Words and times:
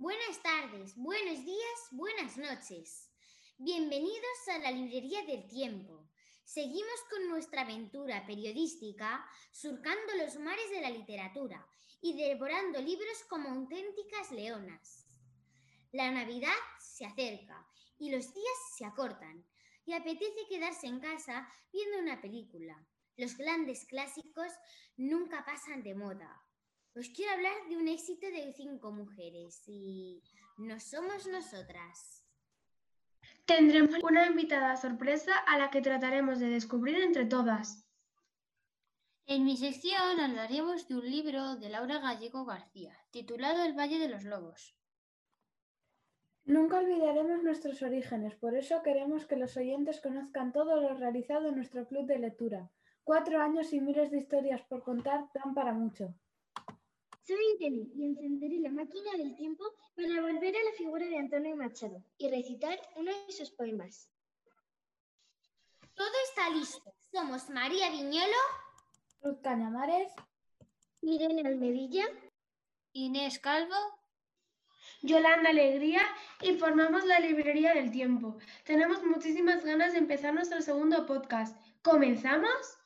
Buenas 0.00 0.40
tardes, 0.44 0.94
buenos 0.94 1.44
días, 1.44 1.88
buenas 1.90 2.36
noches. 2.36 3.10
Bienvenidos 3.58 4.48
a 4.54 4.58
la 4.58 4.70
Librería 4.70 5.24
del 5.24 5.48
Tiempo. 5.48 6.08
Seguimos 6.44 7.00
con 7.10 7.28
nuestra 7.28 7.62
aventura 7.62 8.24
periodística 8.24 9.28
surcando 9.50 10.14
los 10.22 10.38
mares 10.38 10.70
de 10.70 10.82
la 10.82 10.90
literatura 10.90 11.66
y 12.00 12.16
devorando 12.16 12.80
libros 12.80 13.24
como 13.28 13.48
auténticas 13.48 14.30
leonas. 14.30 15.08
La 15.90 16.12
Navidad 16.12 16.54
se 16.78 17.04
acerca 17.04 17.66
y 17.98 18.12
los 18.12 18.32
días 18.32 18.58
se 18.76 18.84
acortan 18.84 19.44
y 19.84 19.94
apetece 19.94 20.46
quedarse 20.48 20.86
en 20.86 21.00
casa 21.00 21.52
viendo 21.72 21.98
una 21.98 22.20
película. 22.20 22.86
Los 23.16 23.36
grandes 23.36 23.84
clásicos 23.84 24.52
nunca 24.96 25.44
pasan 25.44 25.82
de 25.82 25.96
moda. 25.96 26.47
Os 26.98 27.08
quiero 27.14 27.30
hablar 27.30 27.58
de 27.68 27.76
un 27.76 27.86
éxito 27.86 28.26
de 28.26 28.52
cinco 28.52 28.90
mujeres 28.90 29.62
y 29.68 30.20
no 30.56 30.80
somos 30.80 31.28
nosotras. 31.28 32.24
Tendremos 33.46 34.02
una 34.02 34.26
invitada 34.26 34.76
sorpresa 34.76 35.38
a 35.46 35.58
la 35.58 35.70
que 35.70 35.80
trataremos 35.80 36.40
de 36.40 36.48
descubrir 36.48 36.96
entre 37.00 37.24
todas. 37.26 37.86
En 39.26 39.44
mi 39.44 39.56
sección 39.56 40.18
hablaremos 40.18 40.88
de 40.88 40.96
un 40.96 41.08
libro 41.08 41.54
de 41.54 41.68
Laura 41.68 42.00
Gallego 42.00 42.44
García, 42.44 42.98
titulado 43.12 43.62
El 43.62 43.78
Valle 43.78 44.00
de 44.00 44.08
los 44.08 44.24
Lobos. 44.24 44.76
Nunca 46.46 46.78
olvidaremos 46.80 47.44
nuestros 47.44 47.80
orígenes, 47.82 48.34
por 48.34 48.56
eso 48.56 48.82
queremos 48.82 49.24
que 49.24 49.36
los 49.36 49.56
oyentes 49.56 50.00
conozcan 50.00 50.52
todo 50.52 50.80
lo 50.80 50.94
realizado 50.94 51.46
en 51.46 51.54
nuestro 51.54 51.86
club 51.86 52.06
de 52.06 52.18
lectura. 52.18 52.72
Cuatro 53.04 53.40
años 53.40 53.72
y 53.72 53.80
miles 53.80 54.10
de 54.10 54.18
historias 54.18 54.62
por 54.62 54.82
contar 54.82 55.30
dan 55.32 55.54
para 55.54 55.72
mucho. 55.72 56.16
Soy 57.28 57.36
Irene 57.60 57.90
y 57.94 58.06
encenderé 58.06 58.58
la 58.60 58.70
máquina 58.70 59.12
del 59.18 59.36
tiempo 59.36 59.62
para 59.94 60.22
volver 60.22 60.56
a 60.56 60.64
la 60.64 60.72
figura 60.78 61.04
de 61.04 61.18
Antonio 61.18 61.54
Machado 61.56 62.02
y 62.16 62.30
recitar 62.30 62.80
uno 62.96 63.12
de 63.26 63.32
sus 63.34 63.50
poemas. 63.50 64.08
Todo 65.94 66.14
está 66.24 66.48
listo. 66.48 66.90
Somos 67.12 67.50
María 67.50 67.90
Viñolo, 67.90 68.40
Ruth 69.20 69.42
Cañamares, 69.42 70.10
Irene 71.02 71.46
Almedilla, 71.46 72.06
Inés 72.94 73.38
Calvo, 73.40 73.76
Yolanda 75.02 75.50
Alegría 75.50 76.00
y 76.40 76.54
formamos 76.54 77.04
la 77.04 77.20
Librería 77.20 77.74
del 77.74 77.90
Tiempo. 77.90 78.38
Tenemos 78.64 79.04
muchísimas 79.04 79.66
ganas 79.66 79.92
de 79.92 79.98
empezar 79.98 80.32
nuestro 80.32 80.62
segundo 80.62 81.04
podcast. 81.04 81.54
¿Comenzamos? 81.82 82.77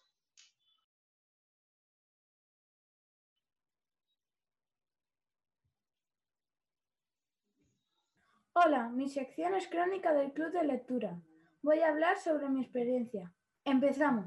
Hola, 8.55 8.89
mi 8.89 9.09
sección 9.09 9.55
es 9.55 9.69
Crónica 9.69 10.13
del 10.13 10.33
Club 10.33 10.51
de 10.53 10.65
Lectura. 10.65 11.19
Voy 11.63 11.81
a 11.81 11.89
hablar 11.89 12.19
sobre 12.19 12.49
mi 12.49 12.63
experiencia. 12.63 13.33
Empezamos. 13.65 14.27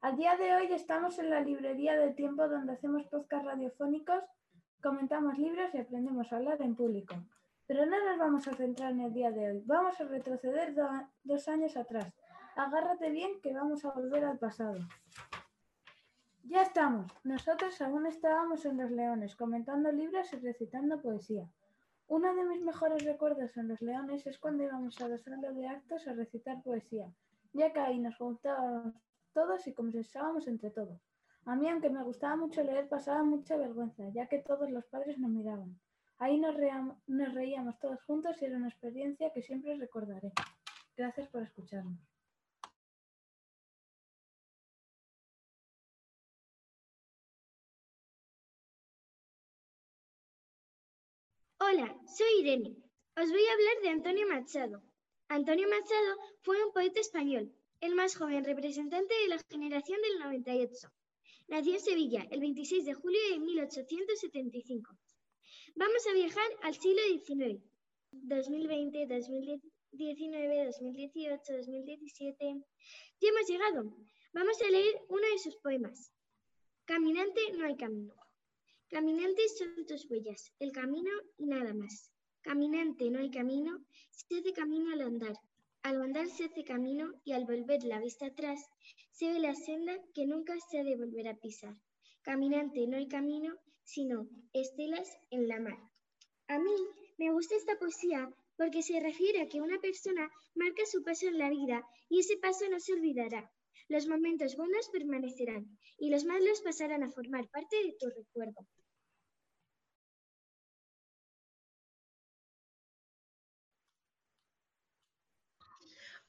Al 0.00 0.16
día 0.16 0.36
de 0.36 0.54
hoy 0.54 0.66
estamos 0.72 1.18
en 1.18 1.30
la 1.30 1.40
librería 1.40 1.96
del 1.98 2.14
tiempo 2.14 2.48
donde 2.48 2.74
hacemos 2.74 3.04
podcast 3.06 3.44
radiofónicos, 3.44 4.22
comentamos 4.82 5.36
libros 5.38 5.74
y 5.74 5.78
aprendemos 5.78 6.32
a 6.32 6.36
hablar 6.36 6.60
en 6.62 6.76
público. 6.76 7.16
Pero 7.66 7.86
no 7.86 7.96
nos 8.04 8.18
vamos 8.18 8.46
a 8.46 8.54
centrar 8.54 8.92
en 8.92 9.00
el 9.00 9.12
día 9.12 9.32
de 9.32 9.50
hoy. 9.50 9.62
Vamos 9.66 10.00
a 10.00 10.04
retroceder 10.04 10.74
do- 10.74 11.08
dos 11.24 11.48
años 11.48 11.76
atrás. 11.76 12.14
Agárrate 12.54 13.10
bien 13.10 13.40
que 13.42 13.52
vamos 13.52 13.84
a 13.84 13.90
volver 13.90 14.24
al 14.24 14.38
pasado. 14.38 14.78
Ya 16.44 16.62
estamos. 16.62 17.10
Nosotros 17.24 17.80
aún 17.82 18.06
estábamos 18.06 18.64
en 18.64 18.76
Los 18.76 18.92
Leones, 18.92 19.34
comentando 19.34 19.90
libros 19.90 20.32
y 20.32 20.36
recitando 20.36 21.02
poesía. 21.02 21.50
Uno 22.08 22.34
de 22.34 22.44
mis 22.44 22.62
mejores 22.62 23.04
recuerdos 23.04 23.56
en 23.56 23.66
Los 23.68 23.82
Leones 23.82 24.26
es 24.26 24.38
cuando 24.38 24.62
íbamos 24.62 25.00
a 25.00 25.08
la 25.08 25.18
sala 25.18 25.52
de 25.52 25.66
actos 25.66 26.06
a 26.06 26.12
recitar 26.12 26.62
poesía, 26.62 27.12
ya 27.52 27.72
que 27.72 27.80
ahí 27.80 27.98
nos 27.98 28.16
juntábamos 28.16 28.94
todos 29.32 29.66
y 29.66 29.74
conversábamos 29.74 30.46
entre 30.46 30.70
todos. 30.70 31.00
A 31.44 31.56
mí, 31.56 31.68
aunque 31.68 31.90
me 31.90 32.04
gustaba 32.04 32.36
mucho 32.36 32.62
leer, 32.62 32.88
pasaba 32.88 33.22
mucha 33.22 33.56
vergüenza, 33.56 34.08
ya 34.14 34.28
que 34.28 34.38
todos 34.38 34.70
los 34.70 34.84
padres 34.86 35.18
nos 35.18 35.30
miraban. 35.30 35.78
Ahí 36.18 36.38
nos 36.38 36.54
reíamos 37.34 37.78
todos 37.80 38.02
juntos 38.04 38.40
y 38.40 38.44
era 38.46 38.56
una 38.56 38.68
experiencia 38.68 39.32
que 39.32 39.42
siempre 39.42 39.76
recordaré. 39.76 40.32
Gracias 40.96 41.28
por 41.28 41.42
escucharnos. 41.42 42.15
Hola, 51.58 51.98
soy 52.06 52.40
Irene. 52.40 52.76
Os 53.16 53.30
voy 53.30 53.42
a 53.46 53.52
hablar 53.54 53.82
de 53.82 53.88
Antonio 53.88 54.28
Machado. 54.28 54.82
Antonio 55.28 55.66
Machado 55.66 56.18
fue 56.42 56.62
un 56.62 56.70
poeta 56.70 57.00
español, 57.00 57.50
el 57.80 57.94
más 57.94 58.14
joven 58.14 58.44
representante 58.44 59.14
de 59.14 59.28
la 59.28 59.38
generación 59.48 59.98
del 60.02 60.18
98. 60.18 60.88
Nació 61.48 61.72
en 61.72 61.80
Sevilla 61.80 62.26
el 62.30 62.40
26 62.40 62.84
de 62.84 62.92
julio 62.92 63.18
de 63.30 63.38
1875. 63.38 64.98
Vamos 65.76 66.06
a 66.06 66.12
viajar 66.12 66.46
al 66.60 66.74
siglo 66.74 67.00
XIX. 67.24 67.64
2020, 68.12 69.06
2019, 69.06 70.66
2018, 70.66 71.56
2017. 71.56 72.54
Ya 73.18 73.28
hemos 73.30 73.48
llegado. 73.48 73.96
Vamos 74.34 74.60
a 74.60 74.70
leer 74.70 74.94
uno 75.08 75.26
de 75.26 75.38
sus 75.38 75.56
poemas. 75.56 76.12
Caminante 76.84 77.40
no 77.54 77.64
hay 77.64 77.76
camino. 77.76 78.14
Caminantes 78.88 79.58
son 79.58 79.84
tus 79.84 80.08
huellas, 80.08 80.52
el 80.60 80.70
camino 80.70 81.10
y 81.38 81.46
nada 81.46 81.74
más. 81.74 82.12
Caminante 82.40 83.10
no 83.10 83.18
hay 83.18 83.30
camino, 83.30 83.84
se 84.10 84.38
hace 84.38 84.52
camino 84.52 84.92
al 84.92 85.00
andar. 85.00 85.34
Al 85.82 86.00
andar 86.00 86.28
se 86.28 86.44
hace 86.44 86.62
camino 86.62 87.12
y 87.24 87.32
al 87.32 87.46
volver 87.46 87.82
la 87.82 87.98
vista 87.98 88.26
atrás 88.26 88.60
se 89.10 89.32
ve 89.32 89.40
la 89.40 89.56
senda 89.56 89.98
que 90.14 90.26
nunca 90.26 90.54
se 90.70 90.78
ha 90.78 90.84
de 90.84 90.96
volver 90.96 91.26
a 91.26 91.36
pisar. 91.36 91.74
Caminante 92.22 92.86
no 92.86 92.96
hay 92.96 93.08
camino, 93.08 93.56
sino 93.82 94.28
estelas 94.52 95.18
en 95.30 95.48
la 95.48 95.58
mar. 95.58 95.78
A 96.46 96.60
mí 96.60 96.74
me 97.18 97.32
gusta 97.32 97.56
esta 97.56 97.76
poesía 97.78 98.32
porque 98.56 98.82
se 98.82 99.00
refiere 99.00 99.40
a 99.42 99.48
que 99.48 99.60
una 99.60 99.80
persona 99.80 100.30
marca 100.54 100.86
su 100.86 101.02
paso 101.02 101.26
en 101.26 101.38
la 101.38 101.50
vida 101.50 101.84
y 102.08 102.20
ese 102.20 102.36
paso 102.36 102.68
no 102.70 102.78
se 102.78 102.92
olvidará. 102.92 103.50
Los 103.88 104.08
momentos 104.08 104.56
buenos 104.56 104.88
permanecerán 104.88 105.78
y 105.96 106.10
los 106.10 106.24
malos 106.24 106.60
pasarán 106.60 107.04
a 107.04 107.10
formar 107.10 107.48
parte 107.48 107.76
de 107.76 107.96
tu 107.98 108.08
recuerdo. 108.08 108.66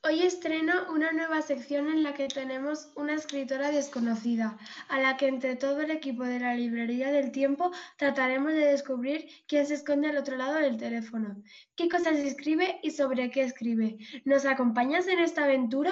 Hoy 0.04 0.22
estreno 0.22 0.74
una 0.94 1.12
nueva 1.12 1.42
sección 1.42 1.90
en 1.90 2.04
la 2.04 2.14
que 2.14 2.28
tenemos 2.28 2.92
una 2.96 3.16
escritora 3.16 3.72
desconocida, 3.72 4.58
a 4.88 5.00
la 5.00 5.18
que 5.18 5.28
entre 5.28 5.56
todo 5.56 5.82
el 5.82 5.90
equipo 5.90 6.24
de 6.24 6.40
la 6.40 6.54
Librería 6.54 7.12
del 7.12 7.32
Tiempo 7.32 7.72
trataremos 7.98 8.54
de 8.54 8.68
descubrir 8.68 9.28
quién 9.48 9.66
se 9.66 9.74
esconde 9.74 10.08
al 10.08 10.18
otro 10.18 10.38
lado 10.38 10.56
del 10.56 10.78
teléfono, 10.78 11.42
qué 11.76 11.90
cosas 11.90 12.20
escribe 12.20 12.80
y 12.84 12.92
sobre 12.92 13.32
qué 13.32 13.42
escribe. 13.42 13.98
¿Nos 14.24 14.46
acompañas 14.46 15.08
en 15.08 15.20
esta 15.20 15.46
aventura? 15.46 15.92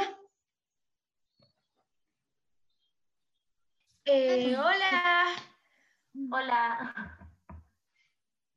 Eh, 4.08 4.56
hola. 4.56 5.36
Hola. 6.32 7.18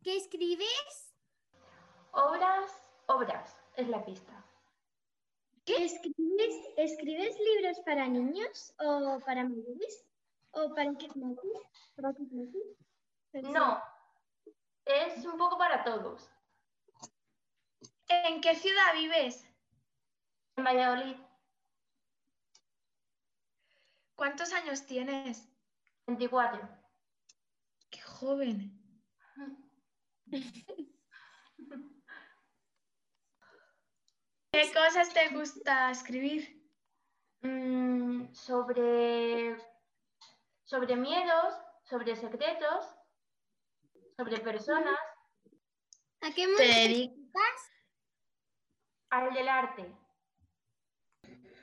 ¿qué 0.05 0.17
escribes? 0.19 1.15
Obras, 2.11 2.71
obras, 3.07 3.57
es 3.75 3.89
la 3.89 4.05
pista. 4.05 4.45
¿Escribes, 5.65 6.55
¿Escribes 6.77 7.35
libros 7.39 7.81
para 7.81 8.07
niños 8.09 8.75
o 8.79 9.21
para 9.25 9.45
mayores? 9.45 10.07
¿O 10.51 10.75
para 10.75 10.95
qué 10.99 11.09
qué? 11.09 11.65
No, 13.43 13.83
es 14.85 15.25
un 15.25 15.39
poco 15.39 15.57
para 15.57 15.83
todos. 15.83 16.31
¿En 18.09 18.43
qué 18.43 18.55
ciudad 18.55 18.95
vives? 18.95 19.47
En 20.57 20.65
Valladolid, 20.65 21.17
¿Cuántos 24.19 24.53
años 24.53 24.85
tienes? 24.85 25.49
24. 26.09 26.69
Qué 27.89 28.01
joven. 28.01 28.83
¿Qué 34.53 34.73
cosas 34.75 35.15
te 35.15 35.29
gusta 35.29 35.93
escribir? 35.93 36.69
Mm, 37.43 38.33
sobre, 38.35 39.57
sobre 40.65 40.97
miedos, 40.97 41.55
sobre 41.85 42.17
secretos, 42.17 42.87
sobre 44.17 44.41
personas, 44.41 44.99
¿A 46.23 46.33
qué 46.35 46.49
Te 46.49 46.57
te 46.57 46.65
dedic- 46.65 47.15
dedicas? 47.15 47.71
al 49.11 49.33
del 49.33 49.49
arte. 49.49 49.97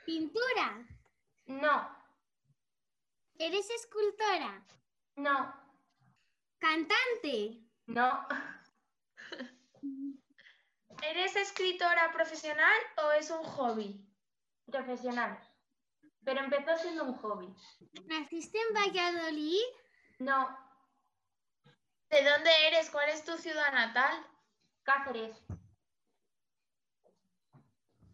¿Pintura? 0.06 0.88
No, 1.48 1.95
¿Eres 3.38 3.70
escultora? 3.70 4.66
no, 5.18 5.54
¿Cantante? 6.60 7.62
no, 7.88 8.26
¿Eres 11.04 11.36
escritora 11.36 12.12
profesional 12.14 12.74
o 13.04 13.12
es 13.12 13.30
un 13.30 13.44
hobby? 13.44 14.02
Profesional. 14.66 15.38
Pero 16.24 16.40
empezó 16.40 16.78
siendo 16.78 17.04
un 17.04 17.14
hobby. 17.16 17.54
¿Naciste 18.06 18.58
en 18.58 18.74
Valladolid? 18.74 19.62
No, 20.20 20.58
¿De 22.10 22.24
dónde 22.24 22.50
eres? 22.68 22.90
¿Cuál 22.90 23.10
es 23.10 23.26
tu 23.26 23.36
ciudad 23.38 23.72
natal? 23.74 24.26
Cáceres. 24.84 25.36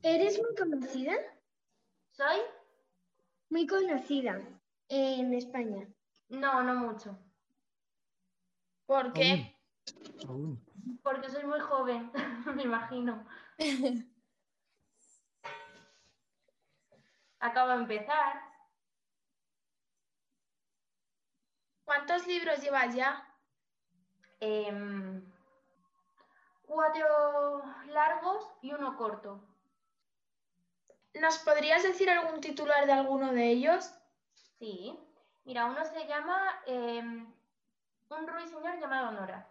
¿Eres 0.01 0.41
muy 0.41 0.56
conocida? 0.56 1.13
¿Soy? 2.12 2.39
Muy 3.50 3.68
conocida 3.68 4.41
en 4.91 5.33
España. 5.33 5.88
No, 6.29 6.61
no 6.63 6.75
mucho. 6.75 7.17
¿Por 8.85 9.13
qué? 9.13 9.57
Aún. 10.27 10.61
Porque 11.01 11.29
soy 11.29 11.45
muy 11.45 11.61
joven, 11.61 12.11
me 12.55 12.63
imagino. 12.63 13.25
Acabo 17.39 17.69
de 17.69 17.75
empezar. 17.75 18.41
¿Cuántos 21.85 22.27
libros 22.27 22.61
llevas 22.61 22.94
ya? 22.94 23.27
Em, 24.39 25.23
cuatro 26.63 27.63
largos 27.87 28.45
y 28.61 28.73
uno 28.73 28.97
corto. 28.97 29.41
¿Nos 31.13 31.39
podrías 31.39 31.83
decir 31.83 32.09
algún 32.09 32.41
titular 32.41 32.85
de 32.85 32.94
alguno 32.94 33.33
de 33.33 33.49
ellos? 33.49 34.00
Sí. 34.61 34.95
Mira, 35.43 35.65
uno 35.65 35.83
se 35.83 36.05
llama 36.07 36.37
em, 36.67 37.25
Un 38.09 38.27
ruiseñor 38.27 38.79
llamado 38.79 39.11
Nora. 39.11 39.49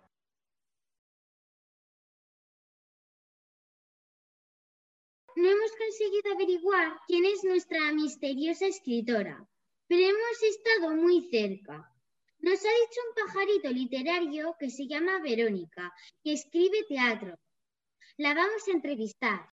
No 5.34 5.48
hemos 5.48 5.72
conseguido 5.72 6.32
averiguar 6.32 6.96
quién 7.08 7.24
es 7.24 7.42
nuestra 7.42 7.92
misteriosa 7.92 8.66
escritora, 8.66 9.44
pero 9.88 10.00
hemos 10.00 10.42
estado 10.44 10.94
muy 10.94 11.28
cerca. 11.28 11.92
Nos 12.38 12.60
ha 12.64 12.68
dicho 12.68 13.00
un 13.08 13.14
pajarito 13.24 13.68
literario 13.70 14.54
que 14.60 14.70
se 14.70 14.86
llama 14.86 15.18
Verónica 15.20 15.92
y 16.22 16.34
escribe 16.34 16.84
teatro. 16.88 17.36
La 18.16 18.34
vamos 18.34 18.68
a 18.68 18.70
entrevistar. 18.70 19.50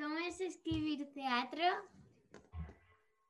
¿Cómo 0.00 0.16
es 0.16 0.40
escribir 0.40 1.12
teatro? 1.12 1.62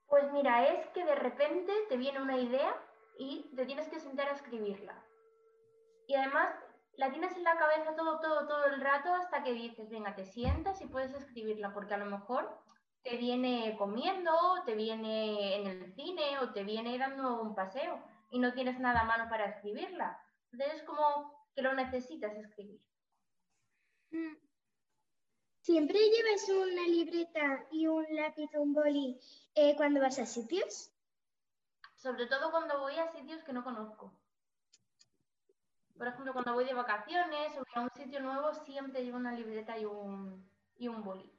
Pues 0.06 0.30
mira, 0.32 0.68
es 0.68 0.86
que 0.90 1.04
de 1.04 1.16
repente 1.16 1.72
te 1.88 1.96
viene 1.96 2.22
una 2.22 2.38
idea 2.38 2.72
y 3.18 3.50
te 3.56 3.66
tienes 3.66 3.88
que 3.88 3.98
sentar 3.98 4.28
a 4.28 4.34
escribirla. 4.34 4.94
Y 6.06 6.14
además 6.14 6.54
la 6.94 7.10
tienes 7.10 7.36
en 7.36 7.42
la 7.42 7.58
cabeza 7.58 7.96
todo, 7.96 8.20
todo, 8.20 8.46
todo 8.46 8.66
el 8.66 8.80
rato 8.80 9.12
hasta 9.12 9.42
que 9.42 9.52
dices, 9.52 9.90
venga, 9.90 10.14
te 10.14 10.24
sientas 10.24 10.80
y 10.80 10.86
puedes 10.86 11.12
escribirla, 11.12 11.74
porque 11.74 11.94
a 11.94 11.98
lo 11.98 12.06
mejor 12.06 12.56
te 13.02 13.16
viene 13.16 13.74
comiendo, 13.76 14.30
te 14.64 14.76
viene 14.76 15.56
en 15.56 15.66
el 15.66 15.92
cine 15.94 16.38
o 16.38 16.52
te 16.52 16.62
viene 16.62 16.98
dando 16.98 17.42
un 17.42 17.56
paseo 17.56 18.00
y 18.30 18.38
no 18.38 18.52
tienes 18.52 18.78
nada 18.78 19.00
a 19.00 19.04
mano 19.04 19.28
para 19.28 19.46
escribirla. 19.46 20.22
Entonces 20.52 20.76
es 20.78 20.82
como 20.84 21.48
que 21.52 21.62
lo 21.62 21.74
necesitas 21.74 22.36
escribir. 22.36 22.80
Mm, 24.12 24.49
¿Siempre 25.62 25.98
llevas 25.98 26.48
una 26.48 26.88
libreta 26.88 27.66
y 27.70 27.86
un 27.86 28.06
lápiz 28.10 28.48
o 28.56 28.62
un 28.62 28.72
boli 28.72 29.20
eh, 29.54 29.76
cuando 29.76 30.00
vas 30.00 30.18
a 30.18 30.24
sitios? 30.24 30.90
Sobre 31.96 32.26
todo 32.26 32.50
cuando 32.50 32.80
voy 32.80 32.96
a 32.96 33.12
sitios 33.12 33.44
que 33.44 33.52
no 33.52 33.62
conozco. 33.62 34.10
Por 35.98 36.08
ejemplo, 36.08 36.32
cuando 36.32 36.54
voy 36.54 36.64
de 36.64 36.72
vacaciones 36.72 37.52
o 37.52 37.58
voy 37.58 37.74
a 37.74 37.80
un 37.82 37.90
sitio 37.90 38.20
nuevo, 38.20 38.54
siempre 38.54 39.04
llevo 39.04 39.18
una 39.18 39.32
libreta 39.32 39.78
y 39.78 39.84
un, 39.84 40.50
y 40.78 40.88
un 40.88 41.04
boli. 41.04 41.30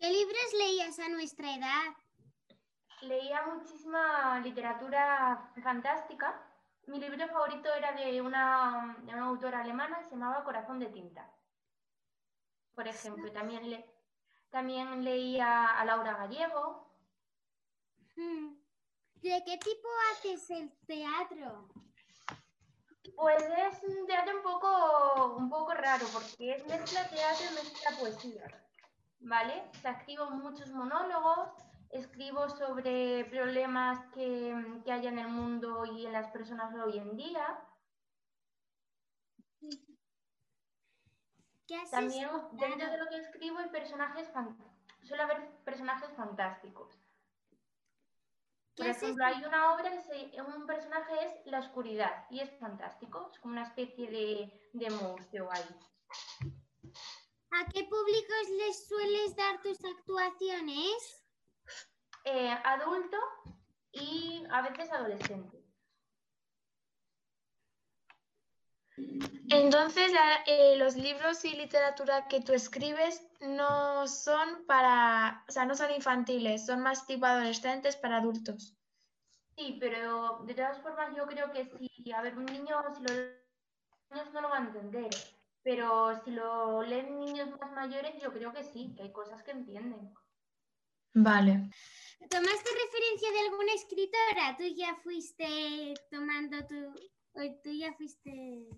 ¿Qué 0.00 0.10
libros 0.10 0.52
leías 0.58 0.98
a 0.98 1.08
nuestra 1.08 1.54
edad? 1.54 1.94
Leía 3.02 3.46
muchísima 3.46 4.40
literatura 4.40 5.52
fantástica. 5.62 6.42
Mi 6.88 6.98
libro 6.98 7.28
favorito 7.28 7.72
era 7.72 7.92
de 7.92 8.20
una, 8.20 8.96
de 9.02 9.12
una 9.12 9.26
autora 9.26 9.60
alemana 9.60 10.02
se 10.02 10.10
llamaba 10.10 10.42
Corazón 10.42 10.80
de 10.80 10.86
tinta. 10.86 11.30
Por 12.74 12.88
ejemplo, 12.88 13.30
también, 13.32 13.70
le, 13.70 13.84
también 14.50 15.04
leía 15.04 15.78
a 15.78 15.84
Laura 15.84 16.16
Gallego. 16.16 16.90
Mm, 18.16 18.54
¿De 19.22 19.42
qué 19.44 19.58
tipo 19.58 19.88
haces 20.12 20.50
el 20.50 20.72
teatro? 20.86 21.68
Pues 23.16 23.42
es 23.42 23.82
un 23.84 24.06
teatro 24.06 24.36
un 24.36 24.42
poco, 24.42 25.36
un 25.36 25.48
poco 25.50 25.72
raro 25.74 26.06
porque 26.12 26.54
es 26.54 26.66
mezcla 26.66 27.08
teatro 27.08 27.46
y 27.50 27.54
mezcla 27.54 27.98
poesía. 27.98 28.44
¿Vale? 29.20 29.70
O 29.70 29.80
sea, 29.80 29.92
escribo 29.92 30.30
muchos 30.30 30.70
monólogos, 30.72 31.48
escribo 31.90 32.48
sobre 32.50 33.24
problemas 33.26 34.04
que, 34.12 34.82
que 34.84 34.92
hay 34.92 35.06
en 35.06 35.18
el 35.18 35.28
mundo 35.28 35.84
y 35.86 36.06
en 36.06 36.12
las 36.12 36.28
personas 36.30 36.74
hoy 36.74 36.98
en 36.98 37.16
día. 37.16 37.58
¿Qué 41.66 41.76
haces? 41.76 41.90
También 41.90 42.28
dentro 42.52 42.90
de 42.90 42.98
lo 42.98 43.06
que 43.08 43.16
escribo 43.18 43.58
hay 43.58 43.68
personajes 43.70 44.28
suele 45.02 45.22
haber 45.22 45.50
personajes 45.64 46.10
fantásticos. 46.16 46.98
¿Qué 48.74 48.82
Por 48.82 48.86
ejemplo, 48.86 49.24
hay 49.24 49.44
una 49.44 49.72
obra 49.74 49.90
que 49.90 50.00
se- 50.00 50.42
un 50.42 50.66
personaje 50.66 51.12
es 51.26 51.46
la 51.46 51.60
oscuridad 51.60 52.26
y 52.28 52.40
es 52.40 52.50
fantástico, 52.58 53.30
es 53.32 53.38
como 53.38 53.52
una 53.52 53.62
especie 53.64 54.10
de, 54.10 54.70
de 54.72 54.90
monstruo 54.90 55.48
ahí. 55.52 55.62
¿A 57.52 57.66
qué 57.68 57.84
públicos 57.84 58.48
les 58.58 58.88
sueles 58.88 59.36
dar 59.36 59.62
tus 59.62 59.78
actuaciones? 59.84 61.24
Eh, 62.24 62.50
adulto 62.50 63.16
y 63.92 64.44
a 64.50 64.62
veces 64.62 64.90
adolescente. 64.90 65.63
Entonces, 68.96 70.12
la- 70.12 70.42
eh, 70.46 70.76
los 70.76 70.96
libros 70.96 71.44
y 71.44 71.54
literatura 71.56 72.28
que 72.28 72.40
tú 72.40 72.52
escribes 72.52 73.26
no 73.40 74.06
son 74.06 74.64
para, 74.66 75.44
o 75.48 75.52
sea, 75.52 75.64
no 75.64 75.74
son 75.74 75.90
infantiles, 75.90 76.66
son 76.66 76.80
más 76.80 77.06
tipo 77.06 77.26
adolescentes 77.26 77.96
para 77.96 78.18
adultos. 78.18 78.76
Sí, 79.56 79.76
pero 79.78 80.40
de 80.46 80.54
todas 80.54 80.80
formas 80.80 81.14
yo 81.16 81.26
creo 81.26 81.52
que 81.52 81.70
si, 81.78 82.12
a 82.12 82.22
ver, 82.22 82.36
un 82.36 82.46
niño, 82.46 82.76
si 82.96 83.02
lo 83.02 83.14
leen 83.14 83.40
niños 84.10 84.32
no 84.32 84.40
lo 84.40 84.48
va 84.48 84.58
a 84.58 84.62
entender, 84.62 85.10
pero 85.62 86.20
si 86.24 86.30
lo 86.32 86.82
leen 86.82 87.18
niños 87.18 87.48
más 87.60 87.72
mayores, 87.72 88.20
yo 88.20 88.32
creo 88.32 88.52
que 88.52 88.64
sí, 88.64 88.92
que 88.96 89.04
hay 89.04 89.12
cosas 89.12 89.42
que 89.42 89.52
entienden. 89.52 90.12
Vale. 91.14 91.70
¿Tomaste 92.28 92.70
referencia 92.84 93.30
de 93.30 93.40
alguna 93.40 93.72
escritora? 93.74 94.56
¿Tú 94.56 94.64
ya 94.74 94.96
fuiste 94.96 95.94
tomando 96.10 96.66
tu... 96.66 96.94
o 97.34 97.40
tú 97.62 97.70
ya 97.72 97.92
fuiste... 97.94 98.68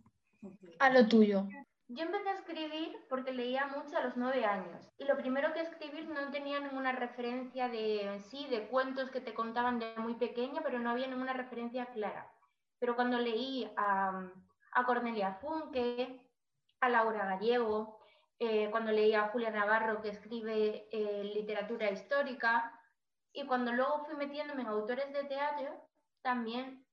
A 0.79 0.91
lo 0.91 1.09
tuyo. 1.09 1.47
Yo 1.89 2.03
empecé 2.05 2.29
a 2.29 2.35
escribir 2.35 2.97
porque 3.09 3.33
leía 3.33 3.67
mucho 3.67 3.97
a 3.97 4.03
los 4.03 4.17
nueve 4.17 4.45
años 4.45 4.91
y 4.99 5.05
lo 5.05 5.17
primero 5.17 5.53
que 5.53 5.61
escribí 5.61 6.05
no 6.07 6.31
tenía 6.33 6.59
ninguna 6.59 6.93
referencia 6.93 7.69
de 7.69 8.21
sí, 8.29 8.47
de 8.49 8.67
cuentos 8.69 9.11
que 9.11 9.21
te 9.21 9.35
contaban 9.35 9.79
de 9.79 9.95
muy 9.97 10.15
pequeña, 10.15 10.63
pero 10.63 10.81
no 10.81 10.91
había 10.91 11.07
ninguna 11.07 11.33
referencia 11.33 11.87
clara. 11.87 12.33
Pero 12.81 12.97
cuando 12.97 13.19
leí 13.19 13.71
a, 13.77 14.29
a 14.73 14.85
Cornelia 14.85 15.35
Funke, 15.35 16.21
a 16.81 16.89
Laura 16.89 17.25
Gallego, 17.27 18.01
eh, 18.39 18.69
cuando 18.71 18.93
leí 18.93 19.15
a 19.15 19.29
Julia 19.29 19.51
Navarro 19.51 20.03
que 20.03 20.11
escribe 20.11 20.89
eh, 20.91 21.25
literatura 21.35 21.91
histórica 21.91 22.79
y 23.33 23.47
cuando 23.47 23.73
luego 23.73 24.05
fui 24.05 24.17
metiéndome 24.17 24.63
en 24.63 24.69
autores 24.69 25.13
de 25.13 25.25
teatro, 25.25 25.89
también 26.23 26.86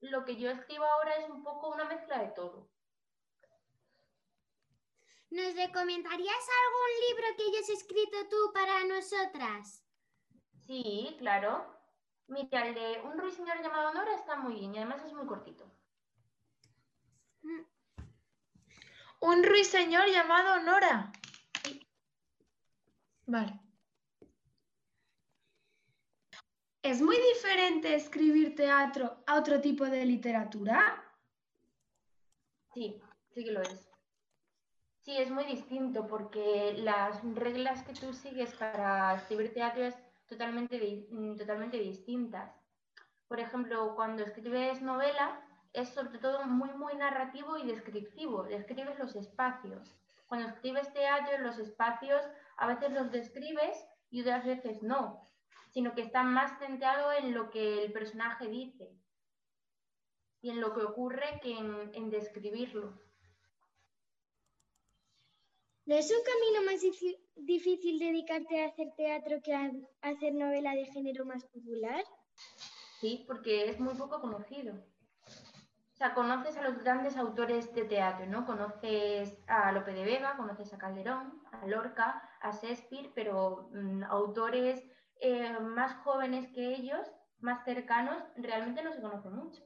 lo 0.00 0.24
que 0.24 0.36
yo 0.36 0.50
escribo 0.50 0.84
ahora 0.84 1.16
es 1.16 1.28
un 1.28 1.42
poco 1.42 1.68
una 1.68 1.84
mezcla 1.84 2.18
de 2.18 2.28
todo. 2.28 2.68
¿Nos 5.30 5.54
recomendarías 5.54 6.46
algún 6.64 7.08
libro 7.08 7.36
que 7.36 7.42
hayas 7.44 7.68
escrito 7.68 8.28
tú 8.28 8.52
para 8.52 8.84
nosotras? 8.84 9.84
Sí, 10.66 11.14
claro. 11.18 11.78
Mira, 12.26 12.66
el 12.66 12.74
de 12.74 13.00
un 13.04 13.18
ruiseñor 13.18 13.62
llamado 13.62 13.92
Nora 13.92 14.14
está 14.14 14.36
muy 14.36 14.54
bien 14.54 14.74
y 14.74 14.78
además 14.78 15.04
es 15.04 15.12
muy 15.12 15.26
cortito. 15.26 15.70
Un 19.20 19.44
ruiseñor 19.44 20.08
llamado 20.08 20.60
Nora. 20.60 21.12
Vale. 23.26 23.59
¿Es 26.82 27.02
muy 27.02 27.16
diferente 27.34 27.94
escribir 27.94 28.54
teatro 28.54 29.22
a 29.26 29.38
otro 29.38 29.60
tipo 29.60 29.84
de 29.84 30.02
literatura? 30.06 31.04
Sí, 32.72 32.98
sí 33.34 33.44
que 33.44 33.52
lo 33.52 33.60
es. 33.60 33.90
Sí, 35.02 35.18
es 35.18 35.30
muy 35.30 35.44
distinto 35.44 36.06
porque 36.06 36.72
las 36.78 37.22
reglas 37.34 37.82
que 37.82 37.92
tú 37.92 38.14
sigues 38.14 38.54
para 38.54 39.14
escribir 39.16 39.52
teatro 39.52 39.84
es 39.84 39.94
totalmente, 40.26 41.06
mm, 41.10 41.36
totalmente 41.36 41.78
distintas. 41.78 42.50
Por 43.28 43.40
ejemplo, 43.40 43.94
cuando 43.94 44.22
escribes 44.22 44.80
novela, 44.80 45.38
es 45.74 45.90
sobre 45.90 46.18
todo 46.18 46.46
muy, 46.46 46.72
muy 46.72 46.94
narrativo 46.94 47.58
y 47.58 47.66
descriptivo. 47.66 48.44
Describes 48.44 48.98
los 48.98 49.14
espacios. 49.16 49.94
Cuando 50.28 50.48
escribes 50.48 50.90
teatro, 50.94 51.38
los 51.38 51.58
espacios 51.58 52.22
a 52.56 52.66
veces 52.66 52.90
los 52.92 53.10
describes 53.10 53.86
y 54.10 54.22
otras 54.22 54.46
veces 54.46 54.82
no, 54.82 55.26
sino 55.70 55.94
que 55.94 56.02
está 56.02 56.22
más 56.22 56.58
centrado 56.58 57.12
en 57.12 57.34
lo 57.34 57.50
que 57.50 57.84
el 57.84 57.92
personaje 57.92 58.48
dice 58.48 58.90
y 60.42 60.50
en 60.50 60.60
lo 60.60 60.74
que 60.74 60.82
ocurre 60.82 61.40
que 61.42 61.56
en, 61.56 62.10
describirlo. 62.10 62.98
¿No 65.86 65.94
es 65.96 66.10
un 66.10 66.22
camino 66.22 66.70
más 66.70 66.80
difícil 67.36 67.98
dedicarte 67.98 68.62
a 68.62 68.68
hacer 68.68 68.88
teatro 68.96 69.40
que 69.42 69.54
a 69.54 69.70
hacer 70.02 70.34
novela 70.34 70.74
de 70.74 70.86
género 70.86 71.24
más 71.24 71.44
popular? 71.46 72.04
Sí, 73.00 73.24
porque 73.26 73.68
es 73.68 73.80
muy 73.80 73.94
poco 73.94 74.20
conocido. 74.20 74.74
O 74.74 75.96
sea, 75.96 76.14
conoces 76.14 76.56
a 76.56 76.62
los 76.62 76.78
grandes 76.78 77.16
autores 77.16 77.74
de 77.74 77.84
teatro, 77.84 78.24
¿no? 78.26 78.46
Conoces 78.46 79.36
a 79.48 79.70
Lope 79.72 79.92
de 79.92 80.04
Vega, 80.04 80.36
conoces 80.36 80.72
a 80.72 80.78
Calderón, 80.78 81.42
a 81.52 81.66
Lorca, 81.66 82.22
a 82.40 82.52
Shakespeare, 82.52 83.10
pero 83.14 83.68
mm, 83.72 84.04
autores 84.04 84.82
eh, 85.20 85.58
más 85.60 86.02
jóvenes 86.02 86.48
que 86.54 86.74
ellos, 86.74 87.06
más 87.40 87.64
cercanos, 87.64 88.22
realmente 88.36 88.82
no 88.82 88.92
se 88.92 89.02
conocen 89.02 89.34
mucho. 89.34 89.62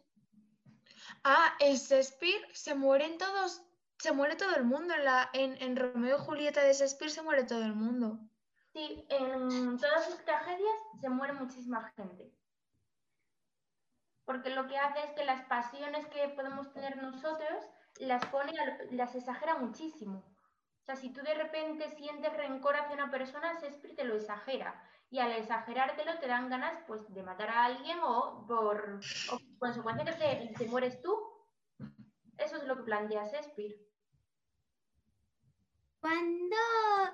Ah, 1.22 1.54
en 1.60 1.76
Shakespeare 1.76 2.48
se 2.52 2.74
mueren 2.74 3.18
todos, 3.18 3.62
se 3.98 4.12
muere 4.12 4.36
todo 4.36 4.56
el 4.56 4.64
mundo. 4.64 4.94
En, 4.94 5.04
la, 5.04 5.30
en, 5.32 5.76
Romeo 5.76 6.18
y 6.18 6.20
Julieta 6.20 6.62
de 6.62 6.72
Shakespeare 6.72 7.10
se 7.10 7.22
muere 7.22 7.44
todo 7.44 7.62
el 7.62 7.74
mundo. 7.74 8.18
Sí, 8.72 9.06
en 9.08 9.78
todas 9.78 10.06
sus 10.06 10.24
tragedias 10.24 10.74
se 11.00 11.08
muere 11.08 11.32
muchísima 11.34 11.92
gente. 11.96 12.32
Porque 14.24 14.50
lo 14.50 14.66
que 14.66 14.78
hace 14.78 15.00
es 15.04 15.10
que 15.12 15.24
las 15.24 15.44
pasiones 15.46 16.06
que 16.06 16.28
podemos 16.30 16.72
tener 16.72 17.00
nosotros 17.00 17.64
las 17.98 18.24
pone, 18.26 18.52
las 18.90 19.14
exagera 19.14 19.56
muchísimo. 19.56 20.24
O 20.80 20.84
sea, 20.84 20.96
si 20.96 21.10
tú 21.12 21.22
de 21.22 21.34
repente 21.34 21.88
sientes 21.90 22.32
rencor 22.36 22.74
hacia 22.76 22.94
una 22.94 23.10
persona, 23.10 23.54
Shakespeare 23.60 23.94
te 23.94 24.04
lo 24.04 24.16
exagera 24.16 24.82
y 25.14 25.20
al 25.20 25.30
exagerártelo 25.30 26.18
te 26.18 26.26
dan 26.26 26.50
ganas 26.50 26.76
pues 26.88 27.00
de 27.14 27.22
matar 27.22 27.48
a 27.48 27.66
alguien 27.66 28.00
o 28.02 28.44
por 28.48 28.98
consecuencia 29.60 30.04
que 30.04 30.52
te, 30.58 30.66
mueres 30.66 31.00
tú. 31.02 31.16
Eso 32.36 32.56
es 32.56 32.64
lo 32.64 32.74
que 32.78 32.82
plantea 32.82 33.30
Shakespeare. 33.30 33.78
¿Cuándo 36.00 36.56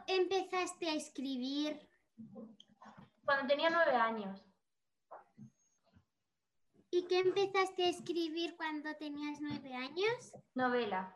empezaste 0.06 0.88
a 0.88 0.94
escribir? 0.94 1.86
Cuando 3.22 3.46
tenía 3.46 3.68
nueve 3.68 3.94
años. 3.94 4.42
¿Y 6.90 7.06
qué 7.06 7.18
empezaste 7.18 7.84
a 7.84 7.90
escribir 7.90 8.56
cuando 8.56 8.96
tenías 8.96 9.42
nueve 9.42 9.74
años? 9.74 10.32
Novela. 10.54 11.14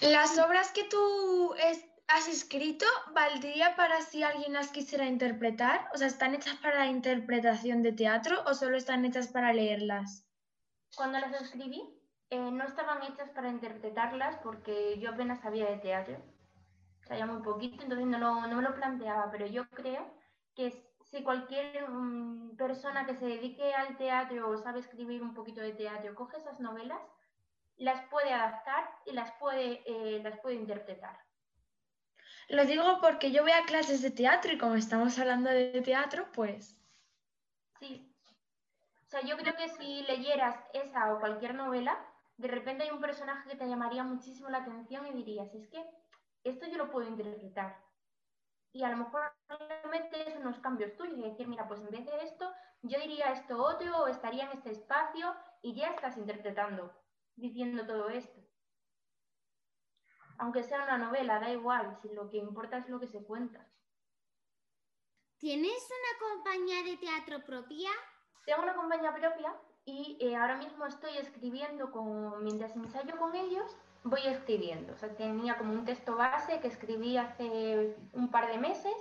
Las 0.00 0.36
obras 0.38 0.72
que 0.72 0.82
tú 0.82 1.54
has 2.12 2.28
escrito 2.28 2.84
valdría 3.14 3.74
para 3.74 4.02
si 4.02 4.22
alguien 4.22 4.52
las 4.52 4.68
quisiera 4.70 5.06
interpretar? 5.06 5.88
O 5.94 5.96
sea, 5.96 6.06
¿están 6.06 6.34
hechas 6.34 6.56
para 6.56 6.80
la 6.80 6.86
interpretación 6.86 7.82
de 7.82 7.92
teatro 7.92 8.42
o 8.46 8.52
solo 8.52 8.76
están 8.76 9.04
hechas 9.06 9.28
para 9.28 9.52
leerlas? 9.54 10.26
Cuando 10.94 11.18
las 11.18 11.40
escribí, 11.40 11.82
eh, 12.28 12.50
no 12.50 12.64
estaban 12.64 13.02
hechas 13.02 13.30
para 13.30 13.48
interpretarlas 13.48 14.36
porque 14.42 14.98
yo 14.98 15.10
apenas 15.10 15.40
sabía 15.40 15.70
de 15.70 15.78
teatro. 15.78 16.22
Sabía 17.00 17.24
muy 17.24 17.42
poquito, 17.42 17.82
entonces 17.82 18.06
no, 18.06 18.46
no 18.46 18.56
me 18.56 18.62
lo 18.62 18.74
planteaba, 18.74 19.30
pero 19.30 19.46
yo 19.46 19.66
creo 19.70 20.14
que 20.54 20.70
si 21.10 21.22
cualquier 21.22 21.88
mm, 21.88 22.56
persona 22.56 23.06
que 23.06 23.14
se 23.14 23.24
dedique 23.24 23.72
al 23.74 23.96
teatro 23.96 24.50
o 24.50 24.58
sabe 24.58 24.80
escribir 24.80 25.22
un 25.22 25.32
poquito 25.32 25.62
de 25.62 25.72
teatro 25.72 26.14
coge 26.14 26.36
esas 26.36 26.60
novelas, 26.60 27.00
las 27.76 28.06
puede 28.10 28.34
adaptar 28.34 28.84
y 29.06 29.12
las 29.12 29.32
puede, 29.40 29.82
eh, 29.86 30.22
las 30.22 30.38
puede 30.40 30.56
interpretar. 30.56 31.18
Lo 32.52 32.66
digo 32.66 32.98
porque 33.00 33.32
yo 33.32 33.42
voy 33.42 33.52
a 33.52 33.64
clases 33.64 34.02
de 34.02 34.10
teatro 34.10 34.52
y 34.52 34.58
como 34.58 34.74
estamos 34.74 35.18
hablando 35.18 35.48
de 35.48 35.80
teatro, 35.80 36.26
pues... 36.34 36.78
Sí. 37.80 38.14
O 39.06 39.08
sea, 39.08 39.22
yo 39.22 39.38
creo 39.38 39.56
que 39.56 39.70
si 39.70 40.02
leyeras 40.02 40.62
esa 40.74 41.14
o 41.14 41.18
cualquier 41.18 41.54
novela, 41.54 41.98
de 42.36 42.48
repente 42.48 42.82
hay 42.84 42.90
un 42.90 43.00
personaje 43.00 43.48
que 43.48 43.56
te 43.56 43.66
llamaría 43.66 44.04
muchísimo 44.04 44.50
la 44.50 44.58
atención 44.58 45.06
y 45.06 45.12
dirías, 45.12 45.54
es 45.54 45.66
que 45.68 45.82
esto 46.44 46.66
yo 46.66 46.76
lo 46.76 46.90
puedo 46.90 47.08
interpretar. 47.08 47.82
Y 48.74 48.82
a 48.82 48.90
lo 48.90 48.98
mejor 48.98 49.32
metes 49.90 50.36
unos 50.36 50.58
cambios 50.58 50.94
tuyos 50.98 51.16
y 51.16 51.22
decir, 51.22 51.48
mira, 51.48 51.66
pues 51.66 51.80
en 51.80 51.90
vez 51.90 52.04
de 52.04 52.22
esto, 52.22 52.52
yo 52.82 53.00
diría 53.00 53.32
esto 53.32 53.64
otro 53.64 54.02
o 54.02 54.08
estaría 54.08 54.44
en 54.44 54.58
este 54.58 54.72
espacio 54.72 55.34
y 55.62 55.74
ya 55.74 55.88
estás 55.88 56.18
interpretando, 56.18 56.92
diciendo 57.34 57.86
todo 57.86 58.10
esto 58.10 58.41
aunque 60.42 60.64
sea 60.64 60.82
una 60.82 60.98
novela, 60.98 61.38
da 61.38 61.50
igual, 61.50 61.96
si 62.02 62.08
lo 62.08 62.28
que 62.28 62.38
importa 62.38 62.78
es 62.78 62.88
lo 62.88 62.98
que 62.98 63.06
se 63.06 63.22
cuenta. 63.22 63.64
¿Tienes 65.38 65.88
una 65.98 66.28
compañía 66.28 66.82
de 66.82 66.96
teatro 66.96 67.44
propia? 67.44 67.90
Tengo 68.44 68.62
una 68.62 68.74
compañía 68.74 69.14
propia 69.14 69.54
y 69.84 70.18
eh, 70.20 70.34
ahora 70.34 70.56
mismo 70.56 70.84
estoy 70.84 71.16
escribiendo, 71.16 71.92
con, 71.92 72.42
mientras 72.42 72.74
ensayo 72.74 73.16
con 73.18 73.36
ellos, 73.36 73.76
voy 74.02 74.26
escribiendo. 74.26 74.94
O 74.94 74.96
sea, 74.96 75.14
tenía 75.14 75.56
como 75.56 75.74
un 75.74 75.84
texto 75.84 76.16
base 76.16 76.58
que 76.58 76.66
escribí 76.66 77.16
hace 77.16 77.96
un 78.12 78.28
par 78.32 78.48
de 78.48 78.58
meses 78.58 78.96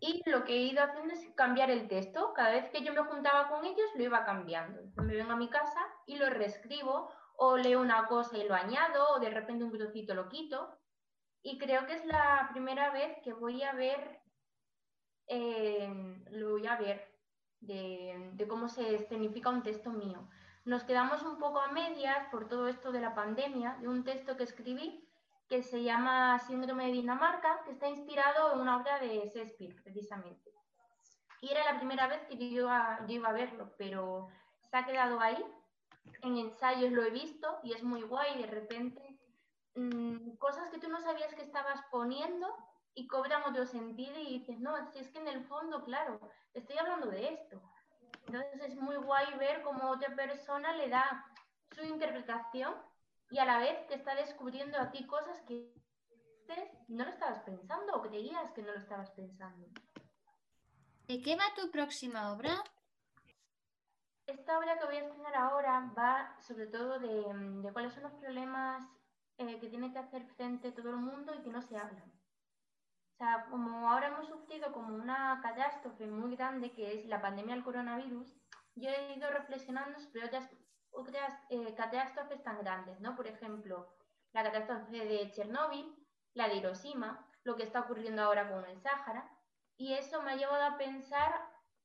y 0.00 0.28
lo 0.28 0.44
que 0.44 0.54
he 0.54 0.62
ido 0.72 0.82
haciendo 0.82 1.14
es 1.14 1.24
cambiar 1.36 1.70
el 1.70 1.86
texto. 1.86 2.32
Cada 2.34 2.50
vez 2.50 2.68
que 2.70 2.82
yo 2.82 2.92
me 2.92 3.04
juntaba 3.04 3.48
con 3.48 3.64
ellos, 3.64 3.90
lo 3.94 4.02
iba 4.02 4.24
cambiando. 4.24 4.80
Me 5.04 5.14
vengo 5.14 5.32
a 5.32 5.36
mi 5.36 5.48
casa 5.48 5.80
y 6.06 6.16
lo 6.16 6.28
reescribo 6.30 7.12
o 7.40 7.56
leo 7.56 7.80
una 7.80 8.08
cosa 8.08 8.36
y 8.36 8.48
lo 8.48 8.54
añado, 8.54 9.14
o 9.14 9.20
de 9.20 9.30
repente 9.30 9.62
un 9.62 9.70
trocito 9.70 10.12
lo 10.12 10.28
quito. 10.28 10.76
Y 11.40 11.56
creo 11.56 11.86
que 11.86 11.94
es 11.94 12.04
la 12.04 12.48
primera 12.52 12.90
vez 12.90 13.16
que 13.22 13.32
voy 13.32 13.62
a 13.62 13.72
ver, 13.72 14.20
eh, 15.28 15.88
lo 16.32 16.50
voy 16.50 16.66
a 16.66 16.76
ver, 16.76 17.00
de, 17.60 18.32
de, 18.34 18.48
cómo 18.48 18.68
se 18.68 18.96
escenifica 18.96 19.50
un 19.50 19.62
texto 19.62 19.90
mío. 19.90 20.28
Nos 20.64 20.82
quedamos 20.82 21.22
un 21.22 21.38
poco 21.38 21.60
a 21.60 21.70
medias 21.70 22.26
por 22.32 22.48
todo 22.48 22.66
esto 22.66 22.90
de 22.90 23.00
la 23.00 23.14
pandemia, 23.14 23.76
de 23.80 23.86
un 23.86 24.02
texto 24.02 24.36
que 24.36 24.42
escribí 24.42 25.08
que 25.48 25.62
se 25.62 25.82
llama 25.82 26.40
Síndrome 26.40 26.86
de 26.86 26.92
Dinamarca, 26.92 27.62
que 27.64 27.70
está 27.70 27.88
inspirado 27.88 28.52
en 28.52 28.60
una 28.60 28.78
obra 28.78 28.98
de 28.98 29.30
Shakespeare, 29.32 29.80
precisamente. 29.82 30.50
Y 31.40 31.50
era 31.50 31.64
la 31.64 31.78
primera 31.78 32.08
vez 32.08 32.20
que 32.26 32.36
yo 32.36 32.68
yo 33.06 33.14
iba 33.14 33.28
a 33.28 33.32
verlo, 33.32 33.72
pero 33.78 34.28
se 34.70 34.76
ha 34.76 34.84
quedado 34.84 35.20
ahí 35.20 35.42
en 36.22 36.38
ensayos 36.38 36.92
lo 36.92 37.02
he 37.02 37.10
visto 37.10 37.58
y 37.62 37.72
es 37.72 37.82
muy 37.82 38.02
guay, 38.02 38.40
de 38.40 38.46
repente 38.46 39.18
mm, 39.74 40.36
cosas 40.36 40.70
que 40.70 40.78
tú 40.78 40.88
no 40.88 41.00
sabías 41.00 41.34
que 41.34 41.42
estabas 41.42 41.80
poniendo 41.90 42.46
y 42.94 43.06
cobran 43.06 43.42
otro 43.44 43.64
sentido 43.66 44.18
y 44.18 44.38
dices, 44.38 44.58
no, 44.58 44.90
si 44.90 44.98
es 44.98 45.08
que 45.10 45.18
en 45.18 45.28
el 45.28 45.44
fondo, 45.44 45.84
claro, 45.84 46.20
estoy 46.54 46.78
hablando 46.78 47.08
de 47.08 47.28
esto. 47.34 47.62
Entonces 48.26 48.60
es 48.60 48.76
muy 48.76 48.96
guay 48.96 49.26
ver 49.38 49.62
cómo 49.62 49.90
otra 49.90 50.14
persona 50.14 50.72
le 50.74 50.88
da 50.88 51.24
su 51.74 51.82
interpretación 51.82 52.74
y 53.30 53.38
a 53.38 53.44
la 53.44 53.58
vez 53.58 53.86
te 53.86 53.94
está 53.94 54.14
descubriendo 54.14 54.78
a 54.78 54.90
ti 54.90 55.06
cosas 55.06 55.40
que 55.42 55.72
no 56.88 57.04
lo 57.04 57.10
estabas 57.10 57.40
pensando 57.40 57.94
o 57.94 58.02
creías 58.02 58.50
que 58.52 58.62
no 58.62 58.72
lo 58.72 58.78
estabas 58.78 59.10
pensando. 59.10 59.68
¿De 61.06 61.22
qué 61.22 61.36
va 61.36 61.44
tu 61.54 61.70
próxima 61.70 62.32
obra? 62.32 62.62
Esta 64.28 64.58
obra 64.58 64.78
que 64.78 64.84
voy 64.84 64.96
a 64.96 65.00
explicar 65.00 65.34
ahora 65.36 65.90
va 65.96 66.36
sobre 66.42 66.66
todo 66.66 66.98
de, 66.98 67.32
mm, 67.32 67.72
cuáles 67.72 67.94
son 67.94 68.02
los 68.02 68.12
problemas 68.12 68.86
eh, 69.38 69.58
que 69.58 69.70
tiene 69.70 69.90
que 69.90 69.98
hacer 69.98 70.22
frente 70.36 70.70
todo 70.70 70.90
el 70.90 70.96
mundo 70.96 71.34
y 71.34 71.42
que 71.42 71.50
no 71.50 71.62
se 71.62 71.78
hablan. 71.78 72.12
O 73.14 73.16
sea, 73.16 73.46
como 73.50 73.88
ahora 73.88 74.08
hemos 74.08 74.28
sufrido 74.28 74.70
como 74.70 74.94
una 74.94 75.40
catástrofe 75.42 76.06
muy 76.06 76.36
grande 76.36 76.72
que 76.72 76.92
es 76.92 77.06
la 77.06 77.22
pandemia 77.22 77.54
del 77.54 77.64
coronavirus, 77.64 78.36
yo 78.74 78.90
he 78.90 79.14
ido 79.14 79.30
reflexionando 79.30 79.98
sobre 79.98 80.26
otras, 80.26 80.50
otras 80.90 81.32
eh, 81.48 81.74
catástrofes 81.74 82.42
tan 82.42 82.58
grandes, 82.58 83.00
¿no? 83.00 83.16
Por 83.16 83.26
ejemplo, 83.28 83.88
la 84.32 84.42
catástrofe 84.42 85.06
de 85.06 85.30
Chernóbil, 85.30 85.96
la 86.34 86.48
de 86.48 86.56
Hiroshima, 86.56 87.26
lo 87.44 87.56
que 87.56 87.62
está 87.62 87.80
ocurriendo 87.80 88.22
ahora 88.22 88.50
con 88.50 88.62
el 88.66 88.78
Sáhara, 88.82 89.26
y 89.78 89.94
eso 89.94 90.20
me 90.20 90.32
ha 90.32 90.36
llevado 90.36 90.64
a 90.64 90.76
pensar 90.76 91.32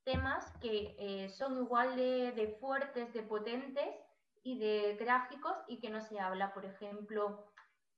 temas 0.04 0.52
que 0.62 0.96
eh, 1.00 1.30
son 1.30 1.58
igual 1.58 1.96
de, 1.96 2.58
fuertes, 2.60 3.14
de 3.14 3.24
potentes 3.24 3.96
y 4.44 4.60
de 4.60 4.96
trágicos 4.98 5.56
y 5.68 5.80
que 5.80 5.90
no 5.90 6.02
se 6.02 6.20
habla. 6.20 6.54
Por 6.54 6.66
ejemplo, 6.66 7.46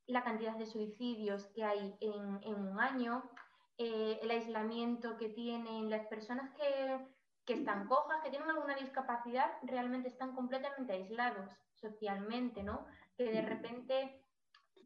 la 0.07 0.23
cantidad 0.23 0.55
de 0.55 0.65
suicidios 0.65 1.47
que 1.47 1.63
hay 1.63 1.97
en, 2.01 2.55
un 2.55 2.79
año, 2.79 3.29
eh, 3.77 4.19
el 4.21 4.31
aislamiento 4.31 5.17
que 5.17 5.29
tienen 5.29 5.89
las 5.89 6.05
personas 6.07 6.51
que, 6.53 7.07
que, 7.45 7.53
están 7.53 7.87
cojas, 7.87 8.21
que 8.23 8.29
tienen 8.29 8.49
alguna 8.49 8.75
discapacidad, 8.75 9.51
realmente 9.63 10.09
están 10.09 10.35
completamente 10.35 10.93
aislados 10.93 11.49
socialmente, 11.73 12.63
¿no? 12.63 12.85
Que 13.17 13.31
de 13.31 13.41
repente 13.41 14.21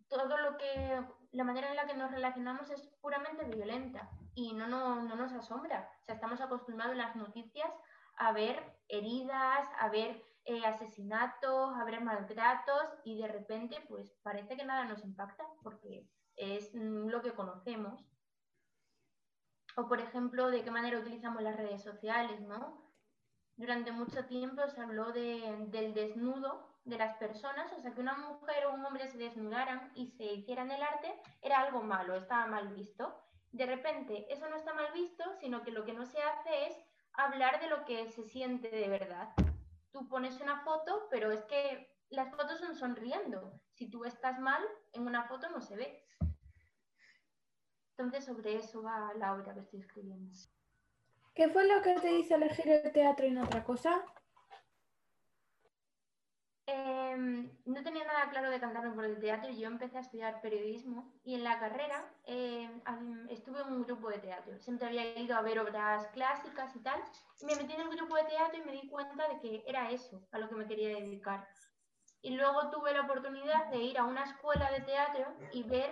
todo 0.08 0.38
lo 0.38 0.58
que 0.58 1.02
la 1.32 1.44
manera 1.44 1.70
en 1.70 1.76
la 1.76 1.86
que 1.86 1.94
nos 1.94 2.12
relacionamos 2.12 2.70
es 2.72 2.88
puramente 3.02 3.46
violenta 3.46 4.10
y 4.40 4.54
no, 4.54 4.68
no, 4.68 5.04
no 5.04 5.16
nos 5.16 5.34
asombra. 5.34 5.90
O 6.02 6.06
sea, 6.06 6.16
estamos 6.16 6.40
acostumbrados 6.40 6.94
en 6.94 7.00
las 7.00 7.16
noticias 7.16 7.70
a 8.18 8.32
ver 8.32 8.62
heridas, 8.88 9.68
a 9.80 9.90
ver 9.90 10.24
eh, 10.46 10.66
asesinatos, 10.66 11.76
a 11.76 11.84
ver 11.84 12.02
maltratos 12.02 12.84
y 13.04 13.22
de 13.22 13.28
repente 13.28 13.78
pues 13.90 14.18
parece 14.24 14.56
que 14.56 14.66
nada 14.66 14.86
nos 14.86 15.04
impacta 15.04 15.46
porque 15.62 16.08
es 16.38 16.74
mm, 16.74 17.08
lo 17.08 17.22
que 17.22 17.34
conocemos. 17.34 18.06
O 19.76 19.88
por 19.88 20.00
ejemplo, 20.00 20.50
de 20.50 20.64
qué 20.64 20.72
manera 20.72 21.00
utilizamos 21.00 21.42
las 21.42 21.56
redes 21.56 21.84
sociales, 21.84 22.42
¿no? 22.42 22.90
Durante 23.58 23.92
mucho 23.92 24.26
tiempo 24.26 24.68
se 24.70 24.82
habló 24.82 25.12
del 25.12 25.94
desnudo 25.94 26.80
de 26.86 26.98
las 26.98 27.18
personas, 27.18 27.72
o 27.74 27.80
sea, 27.80 27.94
que 27.94 28.00
una 28.00 28.18
mujer 28.18 28.66
o 28.66 28.74
un 28.74 28.86
hombre 28.86 29.08
se 29.08 29.18
desnudaran 29.18 29.92
y 29.96 30.08
se 30.08 30.24
hicieran 30.24 30.72
el 30.72 30.82
arte 30.82 31.14
era 31.42 31.60
algo 31.60 31.84
malo, 31.84 32.16
estaba 32.16 32.48
mal 32.48 32.70
visto. 32.70 33.14
De 33.52 33.66
repente, 33.66 34.32
eso 34.32 34.48
no 34.50 34.56
está 34.56 34.74
mal 34.74 34.92
visto, 34.94 35.24
sino 35.40 35.64
que 35.64 35.72
lo 35.72 35.86
que 35.86 35.94
no 35.94 36.06
se 36.06 36.22
hace 36.22 36.68
es 36.68 36.78
hablar 37.14 37.60
de 37.60 37.68
lo 37.68 37.84
que 37.86 38.10
se 38.10 38.24
siente 38.24 38.70
de 38.70 38.88
verdad. 38.88 39.34
Tú 39.92 40.08
pones 40.08 40.40
una 40.40 40.62
foto, 40.64 41.08
pero 41.10 41.32
es 41.32 41.44
que 41.46 41.92
las 42.10 42.30
fotos 42.30 42.60
son 42.60 42.76
sonriendo. 42.76 43.60
Si 43.74 43.90
tú 43.90 44.06
estás 44.06 44.40
mal, 44.40 44.64
en 44.94 45.08
una 45.08 45.24
foto 45.24 45.50
no 45.50 45.62
se 45.62 45.76
ve. 45.76 46.06
Entonces, 47.98 48.26
sobre 48.26 48.56
eso 48.56 48.84
va 48.84 49.14
la 49.16 49.34
obra 49.34 49.54
que 49.54 49.60
estoy 49.62 49.82
escribiendo. 49.82 50.32
¿Qué 51.34 51.50
fue 51.50 51.68
lo 51.68 51.82
que 51.82 52.00
te 52.00 52.12
hizo 52.14 52.36
elegir 52.36 52.70
el 52.70 52.92
teatro 52.92 53.26
y 53.26 53.32
no 53.32 53.44
otra 53.44 53.64
cosa? 53.64 54.04
Em, 56.72 57.50
no 57.66 57.82
tenía 57.82 58.06
nada 58.06 58.30
claro 58.30 58.52
de 58.52 58.60
cantarme 58.60 58.92
por 58.92 59.04
el 59.04 59.20
teatro. 59.20 59.50
Yo 59.52 59.68
empecé 59.68 59.98
a 59.98 60.02
estudiar 60.02 60.40
periodismo 60.40 61.12
y 61.24 61.34
en 61.34 61.44
la 61.44 61.60
carrera 61.60 62.06
em, 62.26 63.28
estuve 63.30 63.62
en 63.62 63.74
un 63.74 63.84
grupo 63.84 64.10
de 64.10 64.20
teatro. 64.20 64.60
Siempre 64.60 64.88
había 64.88 65.18
ido 65.18 65.36
a 65.36 65.42
ver 65.42 65.60
obras 65.60 66.06
clásicas 66.10 66.76
y 66.76 66.80
tal. 66.84 67.02
me 67.42 67.56
metí 67.56 67.74
en 67.74 67.82
el 67.82 67.90
grupo 67.90 68.16
de 68.16 68.26
teatro 68.26 68.60
y 68.60 68.66
me 68.66 68.74
di 68.74 68.88
cuenta 68.88 69.28
de 69.30 69.40
que 69.40 69.64
era 69.66 69.90
eso 69.90 70.22
a 70.32 70.38
lo 70.38 70.48
que 70.48 70.56
me 70.56 70.68
quería 70.68 70.90
dedicar. 70.90 71.48
Y 72.22 72.36
luego 72.36 72.70
tuve 72.70 72.94
la 72.94 73.02
oportunidad 73.02 73.72
de 73.72 73.78
ir 73.78 73.98
a 73.98 74.04
una 74.04 74.24
escuela 74.26 74.70
de 74.70 74.82
teatro 74.82 75.26
y 75.52 75.64
ver 75.64 75.92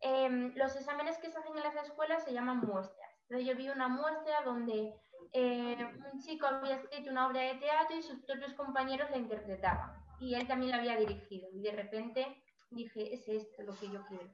em, 0.00 0.52
los 0.54 0.76
exámenes 0.76 1.16
que 1.18 1.30
se 1.30 1.38
hacen 1.38 1.56
en 1.56 1.62
las 1.62 1.76
escuelas 1.76 2.24
se 2.24 2.34
llaman 2.34 2.58
muestras. 2.58 3.10
Entonces 3.22 3.46
yo 3.48 3.56
vi 3.56 3.70
una 3.70 3.88
muestra 3.88 4.42
donde 4.42 4.94
eh, 5.32 5.78
un 6.12 6.20
chico 6.20 6.46
había 6.46 6.76
escrito 6.76 7.10
una 7.10 7.26
obra 7.26 7.40
de 7.40 7.54
teatro 7.54 7.96
y 7.96 8.02
sus 8.02 8.20
propios 8.26 8.52
compañeros 8.52 9.10
la 9.10 9.16
interpretaban 9.16 10.09
y 10.20 10.34
él 10.34 10.46
también 10.46 10.72
la 10.72 10.78
había 10.78 10.96
dirigido. 10.96 11.48
Y 11.52 11.62
de 11.62 11.72
repente 11.72 12.44
dije, 12.70 13.14
es 13.14 13.26
esto 13.28 13.62
lo 13.62 13.76
que 13.78 13.90
yo 13.90 14.04
quiero. 14.06 14.30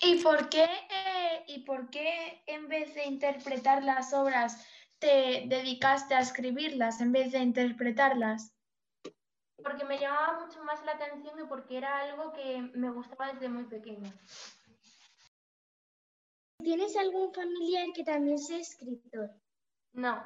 ¿Y 0.00 0.22
por 0.22 0.48
qué, 0.48 0.64
eh, 0.64 1.44
¿y 1.46 1.64
por 1.64 1.90
qué 1.90 2.42
en 2.46 2.68
vez 2.68 2.94
de 2.94 3.04
interpretar 3.04 3.84
las 3.84 4.12
obras 4.12 4.66
te 4.98 5.44
dedicaste 5.46 6.14
a 6.14 6.20
escribirlas 6.20 7.00
en 7.00 7.12
vez 7.12 7.32
de 7.32 7.38
interpretarlas? 7.38 8.52
Porque 9.62 9.84
me 9.84 9.98
llamaba 9.98 10.44
mucho 10.44 10.62
más 10.64 10.84
la 10.84 10.92
atención 10.92 11.38
y 11.38 11.46
porque 11.46 11.78
era 11.78 12.00
algo 12.00 12.32
que 12.32 12.62
me 12.74 12.90
gustaba 12.90 13.32
desde 13.32 13.48
muy 13.48 13.64
pequeña. 13.64 14.12
¿Tienes 16.58 16.96
algún 16.96 17.32
familiar 17.32 17.88
que 17.94 18.04
también 18.04 18.38
sea 18.38 18.58
escritor? 18.58 19.30
No, 19.92 20.24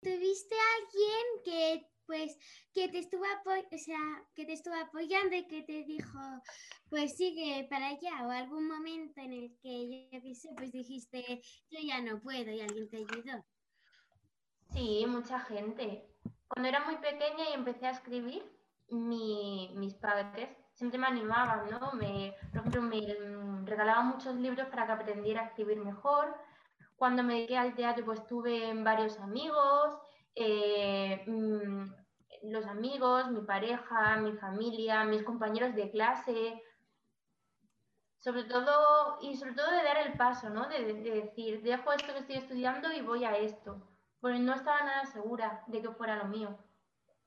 ¿Tuviste 0.00 0.54
alguien 0.76 1.26
que 1.44 1.86
pues 2.10 2.36
que 2.74 2.88
te 2.88 2.98
estuvo 2.98 3.22
o 3.22 3.78
sea, 3.78 4.24
que 4.34 4.44
te 4.44 4.54
estuvo 4.54 4.74
apoyando 4.74 5.36
y 5.36 5.46
que 5.46 5.62
te 5.62 5.84
dijo, 5.84 6.18
pues 6.88 7.16
sigue 7.16 7.68
para 7.70 7.86
allá 7.86 8.26
o 8.26 8.30
algún 8.30 8.66
momento 8.66 9.20
en 9.20 9.32
el 9.32 9.56
que 9.62 10.08
yo 10.10 10.34
sé, 10.34 10.48
pues 10.56 10.72
dijiste, 10.72 11.40
yo 11.70 11.78
ya 11.80 12.00
no 12.00 12.20
puedo 12.20 12.50
y 12.50 12.60
alguien 12.60 12.88
te 12.88 12.96
ayudó? 12.96 13.44
Sí, 14.72 15.04
mucha 15.06 15.38
gente. 15.38 16.04
Cuando 16.48 16.68
era 16.68 16.84
muy 16.84 16.96
pequeña 16.96 17.50
y 17.50 17.54
empecé 17.54 17.86
a 17.86 17.90
escribir, 17.92 18.44
mis 18.88 19.94
padres 19.94 20.48
siempre 20.72 20.98
me 20.98 21.06
animaban, 21.06 21.70
¿no? 21.70 21.92
Me, 21.92 22.34
por 22.50 22.58
ejemplo, 22.58 22.82
me 22.82 23.66
regalaban 23.66 24.08
muchos 24.08 24.34
libros 24.34 24.66
para 24.68 24.86
que 24.86 24.92
aprendiera 24.92 25.42
a 25.42 25.46
escribir 25.46 25.78
mejor 25.78 26.36
cuando 27.00 27.22
me 27.22 27.32
dediqué 27.32 27.56
al 27.56 27.74
teatro, 27.74 28.04
pues 28.04 28.26
tuve 28.26 28.74
varios 28.74 29.18
amigos, 29.20 29.98
eh, 30.34 31.24
mm, 31.26 31.84
los 32.42 32.66
amigos, 32.66 33.30
mi 33.30 33.40
pareja, 33.40 34.18
mi 34.18 34.32
familia, 34.34 35.04
mis 35.04 35.22
compañeros 35.22 35.74
de 35.74 35.90
clase, 35.90 36.62
sobre 38.18 38.44
todo, 38.44 39.16
y 39.22 39.34
sobre 39.34 39.54
todo 39.54 39.70
de 39.70 39.82
dar 39.82 39.96
el 40.06 40.12
paso, 40.18 40.50
¿no? 40.50 40.68
De, 40.68 40.92
decir, 40.92 41.62
dejo 41.62 41.90
esto 41.90 42.12
que 42.12 42.18
estoy 42.18 42.36
estudiando 42.36 42.92
y 42.92 43.00
voy 43.00 43.24
a 43.24 43.34
esto, 43.38 43.80
porque 44.20 44.38
no 44.38 44.52
estaba 44.52 44.80
nada 44.84 45.06
segura 45.06 45.64
de 45.68 45.80
que 45.80 45.92
fuera 45.92 46.16
lo 46.16 46.26
mío. 46.26 46.58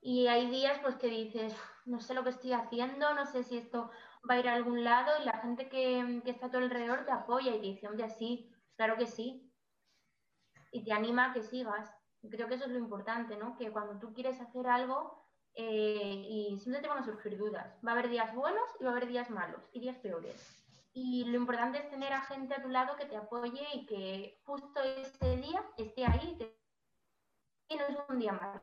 Y 0.00 0.28
hay 0.28 0.50
días 0.50 0.78
pues 0.82 0.94
que 0.94 1.08
dices, 1.08 1.52
no 1.84 1.98
sé 1.98 2.14
lo 2.14 2.22
que 2.22 2.30
estoy 2.30 2.52
haciendo, 2.52 3.12
no 3.14 3.26
sé 3.26 3.42
si 3.42 3.58
esto 3.58 3.90
va 4.30 4.34
a 4.34 4.38
ir 4.38 4.48
a 4.48 4.54
algún 4.54 4.84
lado 4.84 5.20
y 5.20 5.24
la 5.24 5.38
gente 5.38 5.68
que, 5.68 6.22
que 6.24 6.30
está 6.30 6.46
a 6.46 6.50
tu 6.52 6.58
alrededor 6.58 7.04
te 7.04 7.10
apoya 7.10 7.50
y 7.50 7.60
te 7.60 7.66
dice, 7.66 7.88
hombre, 7.88 8.08
sí, 8.08 8.54
claro 8.76 8.96
que 8.96 9.08
sí, 9.08 9.50
y 10.74 10.82
te 10.82 10.92
anima 10.92 11.26
a 11.26 11.32
que 11.32 11.42
sigas. 11.42 11.88
Creo 12.28 12.48
que 12.48 12.54
eso 12.54 12.64
es 12.64 12.72
lo 12.72 12.78
importante, 12.78 13.36
¿no? 13.36 13.56
Que 13.56 13.70
cuando 13.70 13.98
tú 14.00 14.12
quieres 14.12 14.40
hacer 14.40 14.66
algo 14.66 15.24
eh, 15.54 16.26
y 16.28 16.58
siempre 16.58 16.82
te 16.82 16.88
van 16.88 16.98
a 16.98 17.04
surgir 17.04 17.38
dudas. 17.38 17.78
Va 17.86 17.92
a 17.92 17.94
haber 17.94 18.10
días 18.10 18.34
buenos 18.34 18.68
y 18.80 18.84
va 18.84 18.90
a 18.90 18.92
haber 18.92 19.06
días 19.06 19.30
malos 19.30 19.62
y 19.72 19.80
días 19.80 19.98
peores. 19.98 20.36
Y 20.92 21.26
lo 21.26 21.36
importante 21.36 21.78
es 21.78 21.88
tener 21.90 22.12
a 22.12 22.22
gente 22.22 22.54
a 22.54 22.62
tu 22.62 22.68
lado 22.68 22.96
que 22.96 23.06
te 23.06 23.16
apoye 23.16 23.64
y 23.72 23.86
que 23.86 24.40
justo 24.44 24.82
ese 24.82 25.36
día 25.36 25.64
esté 25.76 26.06
ahí 26.06 26.38
y 27.68 27.76
no 27.76 27.84
es 27.84 27.96
un 28.08 28.18
día 28.18 28.32
malo. 28.32 28.60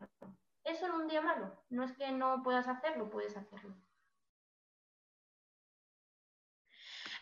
Es 0.66 0.80
solo 0.80 0.98
un 0.98 1.08
día 1.08 1.22
malo. 1.22 1.64
No 1.70 1.86
es 1.86 1.94
que 1.94 2.12
no 2.12 2.44
puedas 2.44 2.68
hacerlo, 2.68 3.10
puedes 3.10 3.38
hacerlo. 3.38 3.74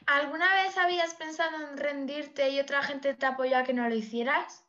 ¿Alguna 0.07 0.51
vez 0.63 0.75
habías 0.79 1.13
pensado 1.13 1.57
en 1.57 1.77
rendirte 1.77 2.49
y 2.49 2.59
otra 2.59 2.81
gente 2.81 3.13
te 3.13 3.27
apoyó 3.27 3.59
a 3.59 3.63
que 3.63 3.73
no 3.73 3.87
lo 3.87 3.93
hicieras? 3.93 4.68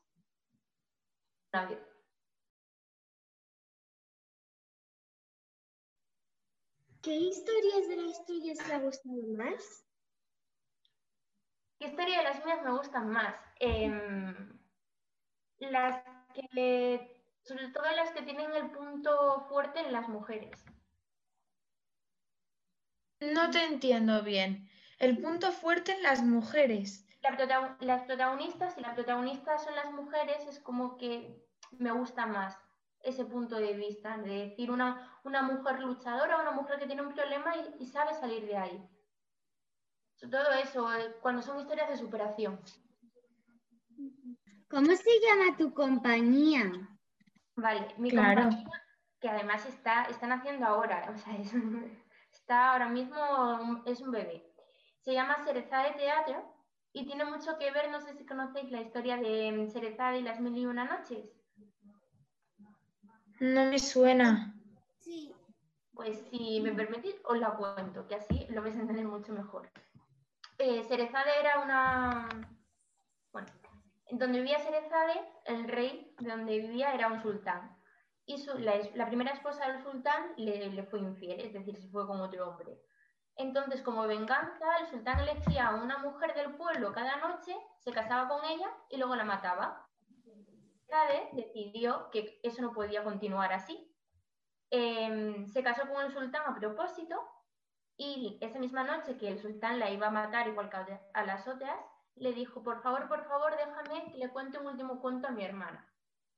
¿Qué 7.03 7.11
historias 7.13 7.89
de 7.89 7.97
las 7.97 8.25
tuyas 8.25 8.59
te 8.59 8.73
ha 8.73 8.79
gustado 8.79 9.17
más? 9.37 9.85
¿Qué 11.79 11.89
historias 11.89 12.19
de 12.19 12.25
las 12.25 12.45
mías 12.45 12.63
me 12.63 12.71
gustan 12.71 13.11
más? 13.11 13.35
Em, 13.59 14.61
las 15.59 16.05
que, 16.35 17.21
sobre 17.43 17.69
todo 17.69 17.91
las 17.97 18.13
que 18.13 18.23
tienen 18.23 18.53
el 18.53 18.71
punto 18.71 19.47
fuerte 19.49 19.81
en 19.81 19.93
las 19.93 20.09
mujeres. 20.09 20.65
No 23.21 23.51
te 23.51 23.65
entiendo 23.65 24.23
bien. 24.23 24.71
El 24.99 25.19
punto 25.21 25.51
fuerte 25.51 25.93
en 25.93 26.03
las 26.03 26.23
mujeres 26.23 27.10
las 27.81 28.03
protagonistas, 28.03 28.75
si 28.75 28.81
las 28.81 28.95
protagonistas 28.95 29.65
son 29.65 29.75
las 29.75 29.93
mujeres, 29.93 30.47
es 30.47 30.59
como 30.61 30.97
que 30.97 31.45
me 31.73 31.93
gusta 31.93 32.27
más 32.27 32.59
ese 33.03 33.25
punto 33.25 33.57
de 33.57 33.75
vista, 33.75 34.17
de 34.19 34.49
decir 34.49 34.71
una, 34.71 35.19
una 35.25 35.43
mujer 35.43 35.81
luchadora, 35.81 36.41
una 36.41 36.51
mujer 36.51 36.79
que 36.79 36.87
tiene 36.87 37.03
un 37.03 37.15
problema 37.15 37.55
y, 37.79 37.87
sabe 37.87 38.15
salir 38.15 38.47
de 38.47 38.57
ahí. 38.57 38.89
todo 40.31 40.53
eso, 40.63 40.93
eh, 40.95 41.17
cuando 41.21 41.43
son 41.43 41.59
historias 41.61 41.89
de 41.89 41.97
superación. 41.97 42.61
¿Cómo 44.69 44.95
se 44.95 45.21
llama 45.21 45.57
tu 45.57 45.73
compañía? 45.75 46.71
Vale, 47.57 47.95
mi 47.99 48.11
compañía, 48.11 48.65
que 49.21 49.29
además 49.29 49.67
está, 49.67 50.05
están 50.05 50.33
haciendo 50.33 50.67
ahora, 50.67 51.11
o 51.13 51.19
sea, 51.19 51.35
está 52.33 52.73
ahora 52.73 52.89
mismo, 52.89 53.83
es 53.87 54.01
un 54.01 54.11
bebé. 54.11 54.47
Se 55.01 55.15
llama 55.15 55.43
Cereza 55.45 55.83
de 55.83 55.93
Teatro 55.93 56.50
y 56.93 57.07
tiene 57.07 57.25
mucho 57.25 57.57
que 57.59 57.71
ver, 57.71 57.91
no 57.91 58.01
sé 58.01 58.15
si 58.15 58.27
conocéis 58.27 58.71
la 58.71 58.81
historia 58.81 59.17
de 59.17 59.69
Cerezade 59.73 60.19
y 60.19 60.23
las 60.23 60.41
mil 60.41 60.57
y 60.57 60.67
una 60.67 60.85
noches. 60.85 61.31
No 63.39 63.67
me 63.67 63.79
suena. 63.79 64.55
Sí. 64.99 65.35
Pues 65.95 66.19
si 66.31 66.61
me 66.61 66.73
permitís, 66.73 67.15
os 67.25 67.39
la 67.39 67.57
cuento, 67.57 68.07
que 68.07 68.17
así 68.17 68.47
lo 68.51 68.63
vais 68.63 68.77
a 68.77 68.81
entender 68.81 69.07
mucho 69.07 69.33
mejor. 69.33 69.71
Eh, 70.59 70.83
Cerezade 70.85 71.39
era 71.39 71.61
una... 71.61 72.29
Bueno, 73.33 73.49
en 74.07 74.19
donde 74.19 74.39
vivía 74.39 74.59
Cerezade, 74.59 75.21
el 75.45 75.69
rey 75.69 76.15
de 76.19 76.31
donde 76.31 76.59
vivía 76.59 76.93
era 76.93 77.09
un 77.09 77.23
sultán. 77.23 77.77
Y 78.27 78.39
su, 78.39 78.59
la, 78.59 79.07
primera 79.07 79.33
esposa 79.33 79.69
del 79.69 79.83
sultán 79.83 80.33
le, 80.37 80.69
le 80.71 80.83
fue 80.85 81.01
infiel, 81.01 81.41
es 81.41 81.53
decir, 81.53 81.77
se 81.77 81.89
fue 81.89 82.07
con 82.07 82.21
otro 82.21 82.49
hombre. 82.49 82.81
Entonces, 83.41 83.81
como 83.81 84.07
venganza, 84.07 84.67
el 84.81 84.87
sultán 84.89 85.19
elegía 85.21 85.69
a 85.69 85.77
una 85.77 85.97
mujer 85.97 86.35
del 86.35 86.55
pueblo 86.57 86.93
cada 86.93 87.17
noche, 87.17 87.57
se 87.79 87.91
casaba 87.91 88.29
con 88.29 88.45
ella 88.45 88.69
y 88.91 88.99
luego 88.99 89.17
la 89.17 89.25
mataba. 89.25 89.89
Cade 90.89 91.31
decidió 91.33 92.11
que 92.11 92.39
eso 92.43 92.61
no 92.61 92.75
podía 92.75 93.03
continuar 93.03 93.55
así. 93.55 93.91
Em, 94.69 95.47
se 95.47 95.63
casó 95.63 95.89
con 95.89 96.05
el 96.05 96.13
sultán 96.13 96.43
a 96.47 96.55
propósito 96.55 97.17
y 97.97 98.37
esa 98.43 98.59
misma 98.59 98.85
noche 98.85 99.17
que 99.17 99.29
el 99.29 99.39
sultán 99.39 99.79
la 99.79 99.91
iba 99.91 100.09
a 100.09 100.11
matar 100.11 100.47
igual 100.47 100.69
que 100.69 101.01
a 101.15 101.25
las 101.25 101.49
otras, 101.49 101.81
le 102.17 102.35
dijo, 102.35 102.63
por 102.63 102.83
favor, 102.83 103.09
por 103.09 103.25
favor, 103.27 103.57
déjame 103.57 104.13
que 104.13 104.19
le 104.19 104.29
cuente 104.29 104.59
un 104.59 104.67
último 104.67 105.01
cuento 105.01 105.29
a 105.29 105.31
mi 105.31 105.47
hermana. 105.47 105.91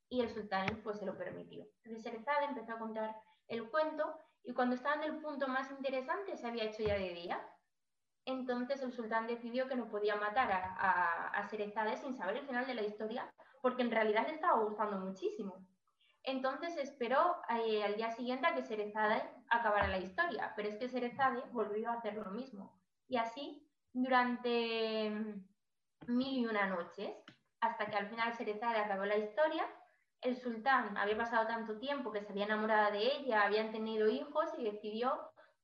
Y 0.09 0.21
el 0.21 0.33
sultán 0.33 0.69
pues 0.85 1.01
se 1.01 1.07
lo 1.07 1.19
permitió. 1.19 1.67
Entonces 1.83 2.05
Sherazade 2.05 2.45
empezó 2.45 2.75
a 2.75 2.79
contar 2.79 3.17
el 3.49 3.69
cuento 3.71 4.17
y 4.45 4.53
cuando 4.55 4.75
estaba 4.75 4.97
en 4.97 5.15
el 5.15 5.21
punto 5.21 5.49
más 5.49 5.71
interesante 5.71 6.37
se 6.37 6.47
había 6.47 6.65
hecho 6.65 6.83
ya 6.83 6.95
de 6.95 7.15
día. 7.15 7.49
Entonces 8.25 8.81
el 8.83 8.93
sultán 8.93 9.27
decidió 9.27 9.69
que 9.69 9.75
no 9.75 9.89
podía 9.89 10.17
matar 10.17 10.53
a, 10.53 10.77
a, 10.79 11.39
a 11.39 11.97
sin 11.97 12.15
saber 12.15 12.37
el 12.37 12.47
final 12.47 12.67
de 12.67 12.75
la 12.75 12.83
historia, 12.83 13.33
porque 13.61 13.83
en 13.83 13.91
realidad 13.91 14.27
le 14.27 14.35
estaba 14.35 14.63
gustando 14.63 14.99
muchísimo. 14.99 15.67
Entonces 16.25 16.77
esperó 16.77 17.37
eh, 17.49 17.83
al 17.83 17.97
día 17.97 18.11
siguiente 18.11 18.47
a 18.47 18.55
que 18.55 18.63
Serezade 18.63 19.23
acabara 19.49 19.89
la 19.89 19.99
historia, 19.99 20.53
pero 20.55 20.69
es 20.69 20.77
que 20.77 20.89
Serezade 20.89 21.43
volvió 21.51 21.91
a 21.91 21.95
hacer 21.95 22.15
lo 22.15 22.31
mismo. 22.31 22.81
Y 23.09 23.17
así, 23.17 23.69
durante 23.93 25.11
mm, 25.11 25.47
mil 26.07 26.39
y 26.39 26.47
una 26.47 26.67
noches, 26.67 27.13
hasta 27.61 27.87
que 27.87 27.97
al 27.97 28.09
final 28.09 28.33
Serezade 28.35 28.79
acabó 28.79 29.05
la 29.05 29.19
historia, 29.19 29.67
el 30.23 30.37
sultán 30.37 30.97
había 30.97 31.17
pasado 31.17 31.47
tanto 31.47 31.79
tiempo 31.79 32.11
que 32.13 32.23
se 32.23 32.33
había 32.33 32.45
enamorado 32.45 32.93
de 32.93 33.17
ella, 33.17 33.43
habían 33.43 33.73
tenido 33.73 34.09
hijos 34.09 34.47
y 34.59 34.65
decidió 34.65 35.13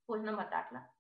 pues 0.07 0.23
no 0.23 0.33
matarla. 0.33 0.91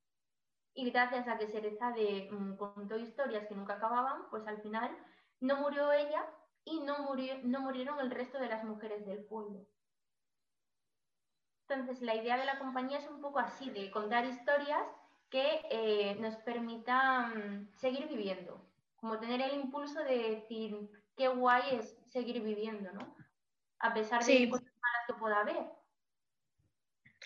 Y 0.74 0.90
gracias 0.90 1.28
a 1.28 1.38
que 1.38 1.48
Serezade 1.48 2.28
mm, 2.30 2.56
contó 2.56 2.96
historias 2.96 3.46
que 3.46 3.54
nunca 3.54 3.74
acababan, 3.74 4.28
pues 4.30 4.46
al 4.46 4.62
final 4.62 4.96
no 5.40 5.56
murió 5.56 5.92
ella, 5.92 6.24
y 6.70 6.80
no, 6.80 7.60
murieron 7.60 8.00
el 8.00 8.10
resto 8.10 8.38
de 8.38 8.48
las 8.48 8.64
mujeres 8.64 9.06
del 9.06 9.24
pueblo. 9.24 9.66
Entonces, 11.68 12.00
la 12.02 12.14
idea 12.14 12.36
de 12.36 12.46
la 12.46 12.58
compañía 12.58 12.98
es 12.98 13.08
un 13.08 13.20
poco 13.20 13.38
así, 13.38 13.70
de 13.70 13.90
contar 13.90 14.24
historias 14.24 14.86
que 15.30 15.62
eh, 15.70 16.16
nos 16.20 16.36
permitan 16.36 17.70
seguir 17.74 18.08
viviendo, 18.08 18.60
como 18.96 19.18
tener 19.18 19.40
el 19.42 19.54
impulso 19.54 20.02
de 20.02 20.36
decir 20.36 20.90
qué 21.16 21.28
guay 21.28 21.76
es 21.76 21.98
seguir 22.08 22.42
viviendo, 22.42 22.90
¿no? 22.92 23.14
A 23.80 23.94
pesar 23.94 24.24
de 24.24 24.48
cosas 24.48 24.66
malas 24.80 25.06
que 25.06 25.14
pueda 25.14 25.40
haber. 25.40 25.70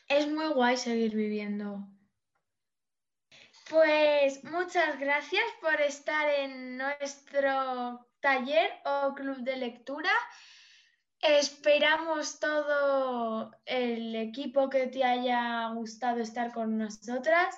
Es 0.09 0.29
muy 0.29 0.49
guay 0.49 0.77
seguir 0.77 1.15
viviendo. 1.15 1.88
Pues 3.71 4.45
muchas 4.45 4.99
gracias 4.99 5.45
por 5.61 5.81
estar 5.81 6.29
en 6.29 6.77
nuestro 6.77 8.07
taller 8.21 8.71
o 8.85 9.15
club 9.15 9.38
de 9.38 9.57
lectura. 9.57 10.11
Esperamos 11.21 12.41
todo 12.41 13.53
el 13.65 14.15
equipo 14.17 14.69
que 14.69 14.88
te 14.88 15.05
haya 15.05 15.69
gustado 15.69 16.21
estar 16.21 16.53
con 16.53 16.77
nosotras 16.77 17.57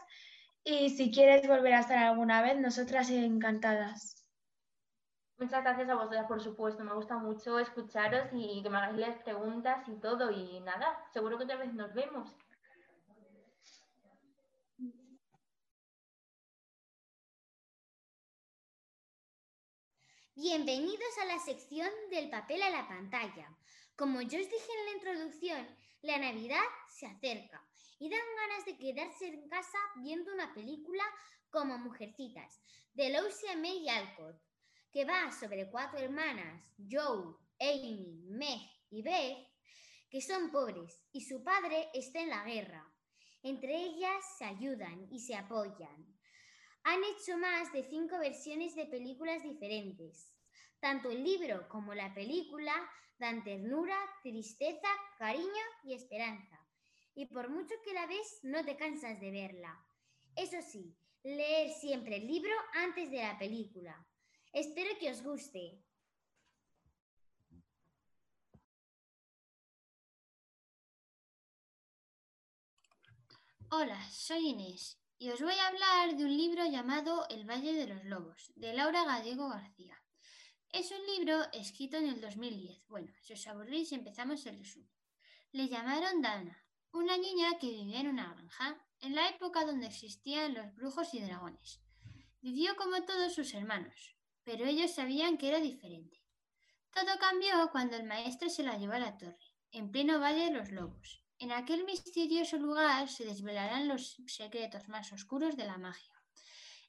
y 0.63 0.91
si 0.91 1.11
quieres 1.11 1.49
volver 1.49 1.75
a 1.75 1.81
estar 1.81 1.99
alguna 1.99 2.43
vez, 2.43 2.59
nosotras 2.59 3.11
encantadas. 3.11 4.24
Muchas 5.37 5.65
gracias 5.65 5.89
a 5.89 5.97
vosotras, 5.97 6.27
por 6.29 6.41
supuesto. 6.41 6.85
Me 6.85 6.95
gusta 6.95 7.17
mucho 7.19 7.59
escucharos 7.59 8.29
y 8.33 8.63
que 8.63 8.71
me 8.71 8.77
hagáis 8.79 9.17
preguntas 9.25 9.87
y 9.89 9.97
todo. 9.97 10.31
Y 10.31 10.61
nada, 10.61 11.05
seguro 11.13 11.37
que 11.37 11.45
otra 11.45 11.57
vez 11.57 11.75
nos 11.75 11.93
vemos. 11.93 12.31
Bienvenidos 20.37 21.19
a 21.23 21.25
la 21.25 21.39
sección 21.41 21.91
del 22.11 22.31
papel 22.31 22.63
a 22.63 22.71
la 22.71 22.87
pantalla. 22.87 23.57
Como 23.97 24.21
yo 24.21 24.41
os 24.41 24.51
dije 24.51 24.73
en 24.79 24.85
la 24.85 24.93
introducción, 24.93 25.77
la 26.03 26.19
Navidad 26.19 26.63
se 26.89 27.07
acerca 27.07 27.67
y 27.99 28.09
dan 28.09 28.21
ganas 28.37 28.65
de 28.67 28.77
quedarse 28.77 29.27
en 29.27 29.49
casa 29.49 29.79
viendo 29.97 30.33
una 30.33 30.55
película 30.55 31.05
como 31.51 31.79
Mujercitas, 31.79 32.61
de 32.93 33.11
Lucy 33.11 33.47
May 33.57 33.89
Alcott, 33.89 34.37
que 34.95 35.05
va 35.05 35.33
sobre 35.33 35.69
cuatro 35.69 35.99
hermanas, 35.99 36.63
Joe, 36.79 37.35
Amy, 37.59 38.23
Meg 38.29 38.61
y 38.91 39.03
Beth, 39.03 39.49
que 40.09 40.21
son 40.21 40.53
pobres 40.53 41.03
y 41.11 41.23
su 41.23 41.43
padre 41.43 41.89
está 41.93 42.21
en 42.21 42.29
la 42.29 42.45
guerra. 42.45 42.89
Entre 43.43 43.75
ellas 43.75 44.25
se 44.39 44.45
ayudan 44.45 45.09
y 45.11 45.19
se 45.19 45.35
apoyan. 45.35 46.07
Han 46.85 47.01
hecho 47.03 47.37
más 47.37 47.73
de 47.73 47.83
cinco 47.83 48.21
versiones 48.21 48.77
de 48.77 48.87
películas 48.87 49.43
diferentes. 49.43 50.33
Tanto 50.79 51.11
el 51.11 51.25
libro 51.25 51.69
como 51.69 51.93
la 51.93 52.15
película 52.15 52.73
dan 53.19 53.43
ternura, 53.43 53.99
tristeza, 54.23 54.89
cariño 55.19 55.65
y 55.83 55.95
esperanza. 55.95 56.57
Y 57.17 57.27
por 57.27 57.51
mucho 57.51 57.75
que 57.85 57.95
la 57.95 58.07
ves, 58.07 58.39
no 58.45 58.65
te 58.65 58.77
cansas 58.77 59.19
de 59.21 59.33
verla. 59.33 59.77
Eso 60.37 60.63
sí, 60.63 60.97
leer 61.25 61.73
siempre 61.73 62.19
el 62.19 62.29
libro 62.29 62.55
antes 62.75 63.11
de 63.11 63.19
la 63.19 63.37
película. 63.37 64.07
Espero 64.55 64.97
que 65.01 65.11
os 65.11 65.21
guste. 65.21 65.83
Hola, 73.71 74.01
soy 74.13 74.51
Inés 74.51 74.97
y 75.19 75.31
os 75.31 75.41
voy 75.41 75.55
a 75.55 75.67
hablar 75.67 76.17
de 76.17 76.25
un 76.25 76.37
libro 76.37 76.65
llamado 76.67 77.27
El 77.31 77.45
Valle 77.51 77.73
de 77.73 77.89
los 77.89 78.05
Lobos, 78.05 78.53
de 78.55 78.73
Laura 78.75 79.05
Gallego 79.05 79.49
García. 79.49 80.01
Es 80.71 80.93
un 80.93 81.05
libro 81.05 81.51
escrito 81.53 81.97
en 81.97 82.07
el 82.07 82.21
2010. 82.21 82.87
Bueno, 82.87 83.13
si 83.23 83.33
os 83.33 83.45
aburrís 83.49 83.91
empezamos 83.91 84.47
el 84.47 84.59
resumen. 84.59 84.93
Le 85.51 85.69
llamaron 85.69 86.23
Dana, 86.23 86.65
una 86.93 87.17
niña 87.17 87.59
que 87.59 87.71
vivía 87.71 87.99
en 87.99 88.07
una 88.07 88.33
granja, 88.33 88.87
en 89.01 89.17
la 89.17 89.29
época 89.31 89.67
donde 89.67 89.89
existían 89.89 90.55
los 90.55 90.73
brujos 90.77 91.13
y 91.13 91.19
dragones. 91.19 91.81
Vivió 92.41 92.77
como 92.77 93.05
todos 93.05 93.35
sus 93.35 93.53
hermanos, 93.55 94.14
pero 94.45 94.67
ellos 94.67 94.93
sabían 94.93 95.37
que 95.39 95.49
era 95.49 95.61
diferente. 95.61 96.23
Todo 96.93 97.19
cambió 97.19 97.71
cuando 97.73 97.97
el 97.97 98.05
maestro 98.05 98.49
se 98.49 98.63
la 98.63 98.77
llevó 98.77 98.93
a 98.93 98.99
la 98.99 99.19
torre, 99.19 99.55
en 99.73 99.91
pleno 99.91 100.21
Valle 100.21 100.45
de 100.45 100.51
los 100.53 100.71
Lobos, 100.71 101.25
en 101.39 101.51
aquel 101.53 101.85
misterioso 101.85 102.57
lugar 102.59 103.09
se 103.09 103.25
desvelarán 103.25 103.89
los 103.89 104.17
secretos 104.27 104.89
más 104.89 105.13
oscuros 105.13 105.57
de 105.57 105.67
la 105.67 105.79
magia. 105.79 106.15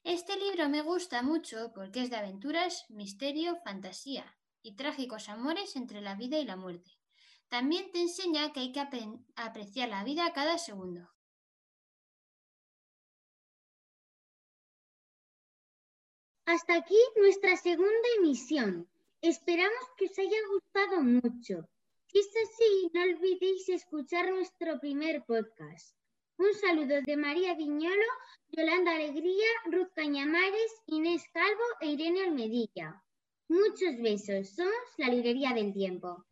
Este 0.04 0.36
libro 0.36 0.68
me 0.68 0.82
gusta 0.82 1.22
mucho 1.22 1.72
porque 1.74 2.02
es 2.02 2.10
de 2.10 2.16
aventuras, 2.16 2.84
misterio, 2.88 3.56
fantasía 3.64 4.36
y 4.62 4.76
trágicos 4.76 5.28
amores 5.28 5.74
entre 5.74 6.00
la 6.00 6.14
vida 6.14 6.38
y 6.38 6.44
la 6.44 6.56
muerte. 6.56 6.92
También 7.48 7.90
te 7.90 8.00
enseña 8.00 8.52
que 8.52 8.60
hay 8.60 8.72
que 8.72 8.86
apreciar 9.34 9.88
la 9.88 10.04
vida 10.04 10.32
cada 10.32 10.58
segundo. 10.58 11.15
Hasta 16.46 16.76
aquí 16.76 16.94
nuestra 17.16 17.56
segunda 17.56 18.08
emisión. 18.18 18.88
Esperamos 19.20 19.84
que 19.96 20.04
os 20.04 20.16
haya 20.16 20.38
gustado 20.52 21.02
mucho. 21.02 21.68
Si 22.06 22.20
es 22.20 22.28
así, 22.28 22.90
no 22.94 23.02
olvidéis 23.02 23.68
escuchar 23.68 24.30
nuestro 24.30 24.78
primer 24.78 25.24
podcast. 25.24 25.96
Un 26.38 26.54
saludo 26.54 27.02
de 27.02 27.16
María 27.16 27.56
Viñolo, 27.56 28.10
Yolanda 28.50 28.94
Alegría, 28.94 29.48
Ruth 29.64 29.90
Cañamares, 29.96 30.72
Inés 30.86 31.24
Calvo 31.32 31.64
e 31.80 31.88
Irene 31.88 32.22
Almedilla. 32.22 33.02
Muchos 33.48 34.00
besos. 34.00 34.50
Somos 34.50 34.86
la 34.98 35.08
Librería 35.08 35.52
del 35.52 35.72
Tiempo. 35.72 36.24